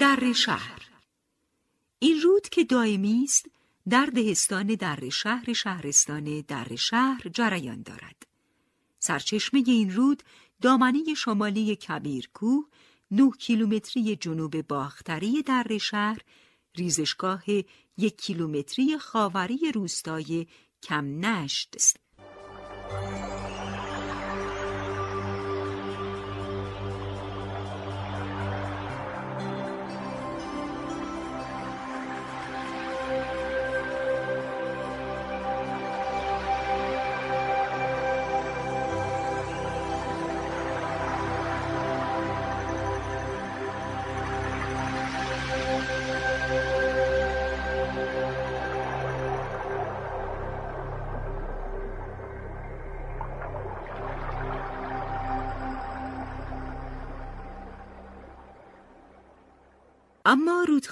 در 0.06 0.32
شهر. 0.32 0.82
این 1.98 2.20
رود 2.20 2.48
که 2.48 2.64
دائمی 2.64 3.24
است 3.24 3.46
در 3.88 4.06
دهستان 4.06 4.66
در 4.66 5.08
شهر 5.08 5.52
شهرستان 5.52 6.40
در 6.48 6.76
شهر 6.76 7.22
جریان 7.34 7.82
دارد. 7.82 8.26
سرچشمه 8.98 9.62
این 9.66 9.94
رود 9.94 10.22
دامنه 10.62 11.14
شمالی 11.14 11.76
کبیرکوه 11.76 12.64
نه 13.10 13.30
کیلومتری 13.38 14.16
جنوب 14.16 14.62
باختری 14.62 15.42
در 15.42 15.78
شهر 15.78 16.18
ریزشگاه 16.76 17.44
یک 17.96 18.16
کیلومتری 18.16 18.98
خاوری 18.98 19.72
روستای 19.74 20.46
کم 20.82 21.26
نشت 21.26 21.74
است. 21.76 21.96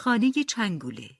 رودخانه 0.04 0.32
چنگوله 0.32 1.10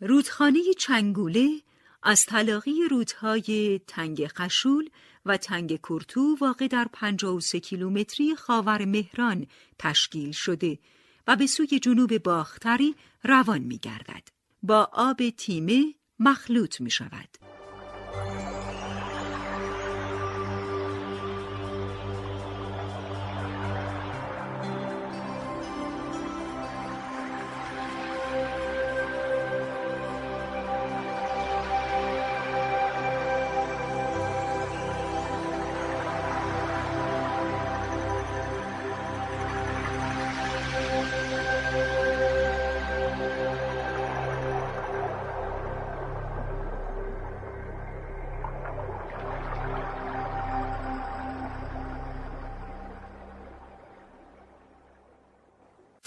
رودخانه 0.00 0.60
چنگوله 0.78 1.62
از 2.02 2.26
تلاقی 2.26 2.88
رودهای 2.90 3.80
تنگ 3.86 4.26
خشول 4.26 4.90
و 5.24 5.36
تنگ 5.36 5.80
کرتو 5.88 6.36
واقع 6.40 6.68
در 6.68 6.88
53 6.92 7.60
کیلومتری 7.60 8.36
خاور 8.36 8.84
مهران 8.84 9.46
تشکیل 9.78 10.32
شده 10.32 10.78
و 11.26 11.36
به 11.36 11.46
سوی 11.46 11.78
جنوب 11.78 12.18
باختری 12.18 12.94
روان 13.24 13.58
می 13.58 13.78
گردد. 13.78 14.28
با 14.62 14.90
آب 14.92 15.30
تیمه 15.30 15.94
مخلوط 16.18 16.80
می 16.80 16.90
شود. 16.90 17.45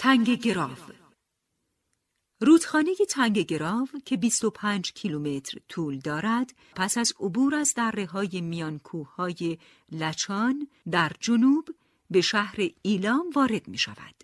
تنگ 0.02 0.30
گراف 0.30 0.92
رودخانه 2.42 2.96
تنگ 3.10 3.40
گراف 3.40 3.96
که 4.06 4.18
25 4.18 4.94
کیلومتر 4.94 5.60
طول 5.70 6.00
دارد 6.00 6.54
پس 6.76 6.98
از 6.98 7.14
عبور 7.20 7.56
از 7.56 7.74
دره 7.74 8.06
های 8.06 8.42
میان 8.42 8.82
های 9.18 9.58
لچان 9.92 10.68
در 10.92 11.12
جنوب 11.20 11.70
به 12.12 12.22
شهر 12.22 12.56
ایلام 12.82 13.30
وارد 13.36 13.68
می 13.68 13.78
شود. 13.78 14.24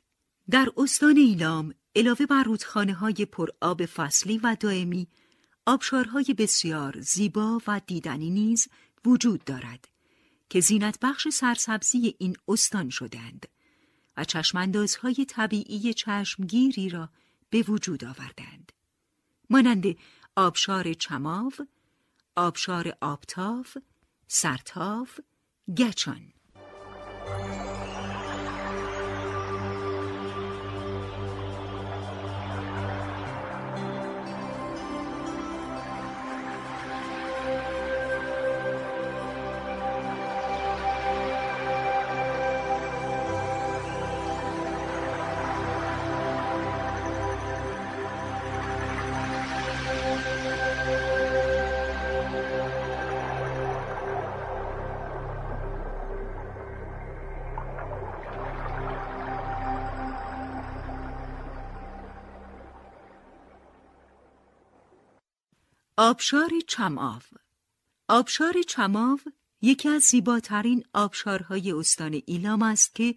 در 0.50 0.68
استان 0.78 1.18
ایلام 1.18 1.74
علاوه 1.96 2.26
بر 2.26 2.44
رودخانه 2.44 2.94
های 2.94 3.26
پر 3.32 3.50
آب 3.62 3.86
فصلی 3.86 4.38
و 4.38 4.58
دائمی 4.60 5.08
آبشارهای 5.66 6.36
بسیار 6.38 7.02
زیبا 7.02 7.62
و 7.68 7.82
دیدنی 7.88 8.30
نیز 8.30 8.68
وجود 9.06 9.44
دارد 9.44 9.88
که 10.50 10.60
زینت 10.60 10.98
بخش 11.02 11.28
سرسبزی 11.28 12.16
این 12.20 12.36
استان 12.48 12.90
شدند. 12.90 13.55
و 14.18 14.24
چشماندازهای 14.24 15.26
طبیعی 15.30 15.94
چشمگیری 15.94 16.90
را 16.90 17.10
به 17.50 17.62
وجود 17.62 18.06
آوردند. 18.06 18.72
مانند 19.50 19.86
آبشار 20.36 20.94
چماو، 20.94 21.52
آبشار 22.36 22.98
آبتاف، 23.02 23.78
سرتاف، 24.28 25.20
گچان 25.78 26.34
آبشار 66.06 66.52
چماو 66.68 67.22
آبشار 68.08 68.62
چماو 68.68 69.20
یکی 69.62 69.90
از 69.90 70.02
زیباترین 70.02 70.84
آبشارهای 70.94 71.72
استان 71.72 72.22
ایلام 72.26 72.62
است 72.62 72.96
که 72.96 73.16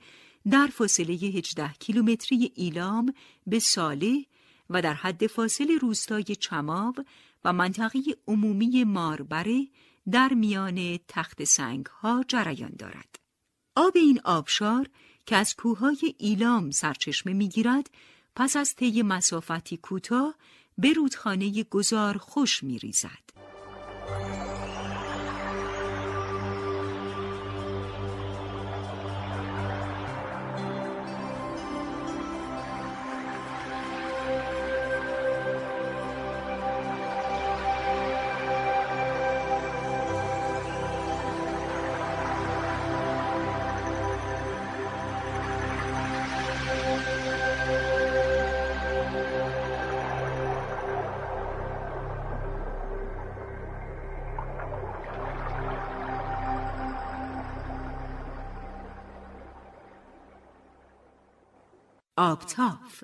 در 0.51 0.67
فاصله 0.67 1.15
18 1.15 1.73
کیلومتری 1.73 2.53
ایلام 2.55 3.15
به 3.47 3.59
ساله 3.59 4.27
و 4.71 4.83
در 4.83 4.95
حد 4.95 5.27
فاصل 5.27 5.79
روستای 5.79 6.23
چماو 6.23 6.95
و 7.45 7.53
منطقه 7.53 8.01
عمومی 8.27 8.85
ماربره 8.85 9.67
در 10.11 10.35
میان 10.35 10.99
تخت 11.09 11.45
سنگ 11.45 11.87
ها 11.87 12.25
جریان 12.29 12.73
دارد. 12.79 13.19
آب 13.77 13.97
این 13.97 14.21
آبشار 14.25 14.89
که 15.27 15.37
از 15.37 15.55
کوههای 15.55 16.15
ایلام 16.19 16.71
سرچشمه 16.71 17.33
می‌گیرد 17.33 17.91
پس 18.37 18.57
از 18.57 18.75
طی 18.75 19.03
مسافتی 19.03 19.77
کوتاه 19.77 20.35
به 20.79 20.93
رودخانه 20.93 21.65
گذار 21.71 22.19
خوش 22.19 22.63
میریزد. 22.65 23.29
آبتاف 62.39 63.03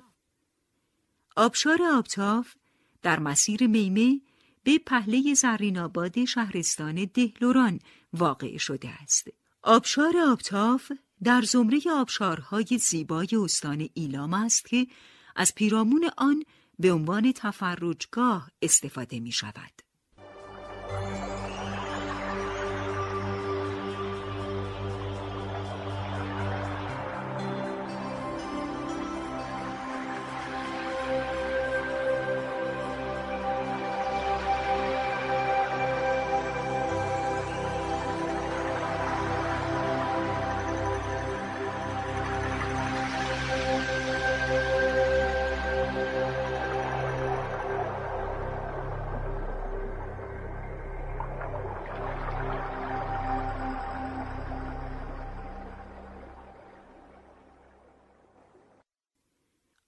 آبشار 1.35 1.79
آبتاف 1.83 2.53
در 3.01 3.19
مسیر 3.19 3.67
میمه 3.67 4.21
به 4.63 4.79
پهله 4.79 5.33
زرین 5.33 5.77
آباد 5.77 6.25
شهرستان 6.25 7.09
دهلوران 7.13 7.79
واقع 8.13 8.57
شده 8.57 8.89
است. 8.89 9.27
آبشار 9.63 10.17
آبتاف 10.17 10.91
در 11.23 11.41
زمره 11.41 11.81
آبشارهای 11.91 12.77
زیبای 12.81 13.27
استان 13.43 13.89
ایلام 13.93 14.33
است 14.33 14.65
که 14.65 14.87
از 15.35 15.55
پیرامون 15.55 16.09
آن 16.17 16.43
به 16.79 16.91
عنوان 16.91 17.31
تفرجگاه 17.31 18.51
استفاده 18.61 19.19
می 19.19 19.31
شود. 19.31 19.84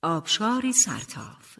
آبشار 0.07 0.71
سرتاف 0.71 1.59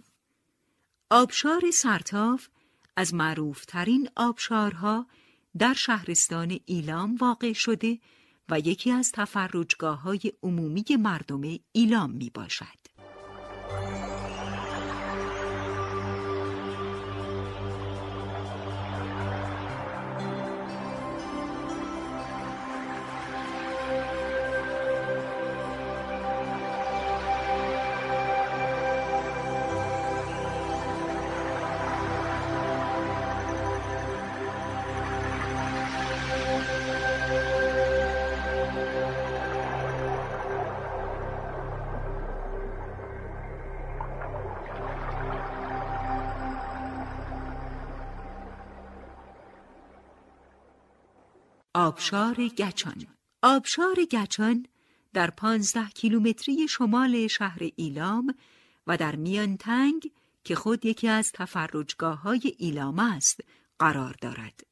آبشار 1.10 1.72
سرتاف 1.74 2.48
از 2.96 3.14
معروفترین 3.14 4.10
آبشارها 4.16 5.08
در 5.58 5.74
شهرستان 5.74 6.60
ایلام 6.66 7.16
واقع 7.16 7.54
شده 7.54 8.00
و 8.50 8.60
یکی 8.60 8.92
از 8.92 9.12
تفرجگاه 9.12 10.02
های 10.02 10.34
عمومی 10.44 10.84
مردم 11.00 11.42
ایلام 11.72 12.12
می 12.12 12.30
باشد. 12.30 12.78
آبشار 52.08 52.48
گچان 52.48 53.06
آبشار 53.42 53.96
گچان 54.12 54.66
در 55.14 55.30
پانزده 55.30 55.90
کیلومتری 55.90 56.68
شمال 56.68 57.28
شهر 57.28 57.60
ایلام 57.76 58.36
و 58.88 58.98
در 58.98 59.16
میان 59.16 59.58
تنگ 59.58 60.12
که 60.44 60.56
خود 60.56 60.86
یکی 60.86 61.08
از 61.08 61.32
تفرجگاه 61.32 62.22
های 62.22 62.56
ایلام 62.58 63.00
است 63.00 63.42
قرار 63.80 64.16
دارد. 64.22 64.64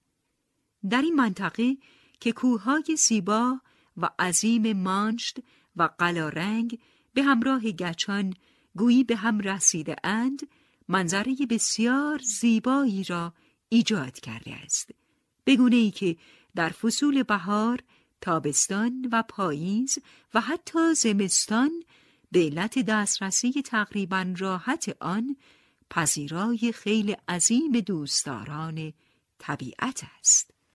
در 0.90 1.02
این 1.02 1.16
منطقه 1.16 1.78
که 2.20 2.32
کوههای 2.32 2.96
زیبا 2.98 3.60
و 3.98 4.10
عظیم 4.20 4.74
مانشت 4.74 5.38
و 5.76 5.90
قلارنگ 5.98 6.80
به 7.14 7.24
همراه 7.24 7.72
گچان 7.72 8.34
گویی 8.76 9.04
به 9.04 9.16
هم 9.16 9.40
رسیده 9.40 9.96
اند 10.04 10.40
منظره 10.88 11.36
بسیار 11.50 12.20
زیبایی 12.40 13.04
را 13.04 13.34
ایجاد 13.70 14.20
کرده 14.20 14.56
است. 14.56 14.92
بگونه 15.46 15.76
ای 15.76 15.92
که 15.92 16.18
در 16.56 16.70
فصول 16.70 17.24
بهار، 17.24 17.80
تابستان 18.22 19.10
و 19.12 19.24
پاییز 19.30 20.00
و 20.34 20.42
حتی 20.42 20.94
زمستان 20.94 21.84
به 22.32 22.40
علت 22.40 22.80
دسترسی 22.80 23.52
تقریبا 23.52 24.34
راحت 24.38 24.98
آن 25.00 25.36
پذیرای 25.90 26.72
خیلی 26.72 27.18
عظیم 27.28 27.72
دوستداران 27.72 28.94
طبیعت 29.40 30.04
است. 30.20 30.55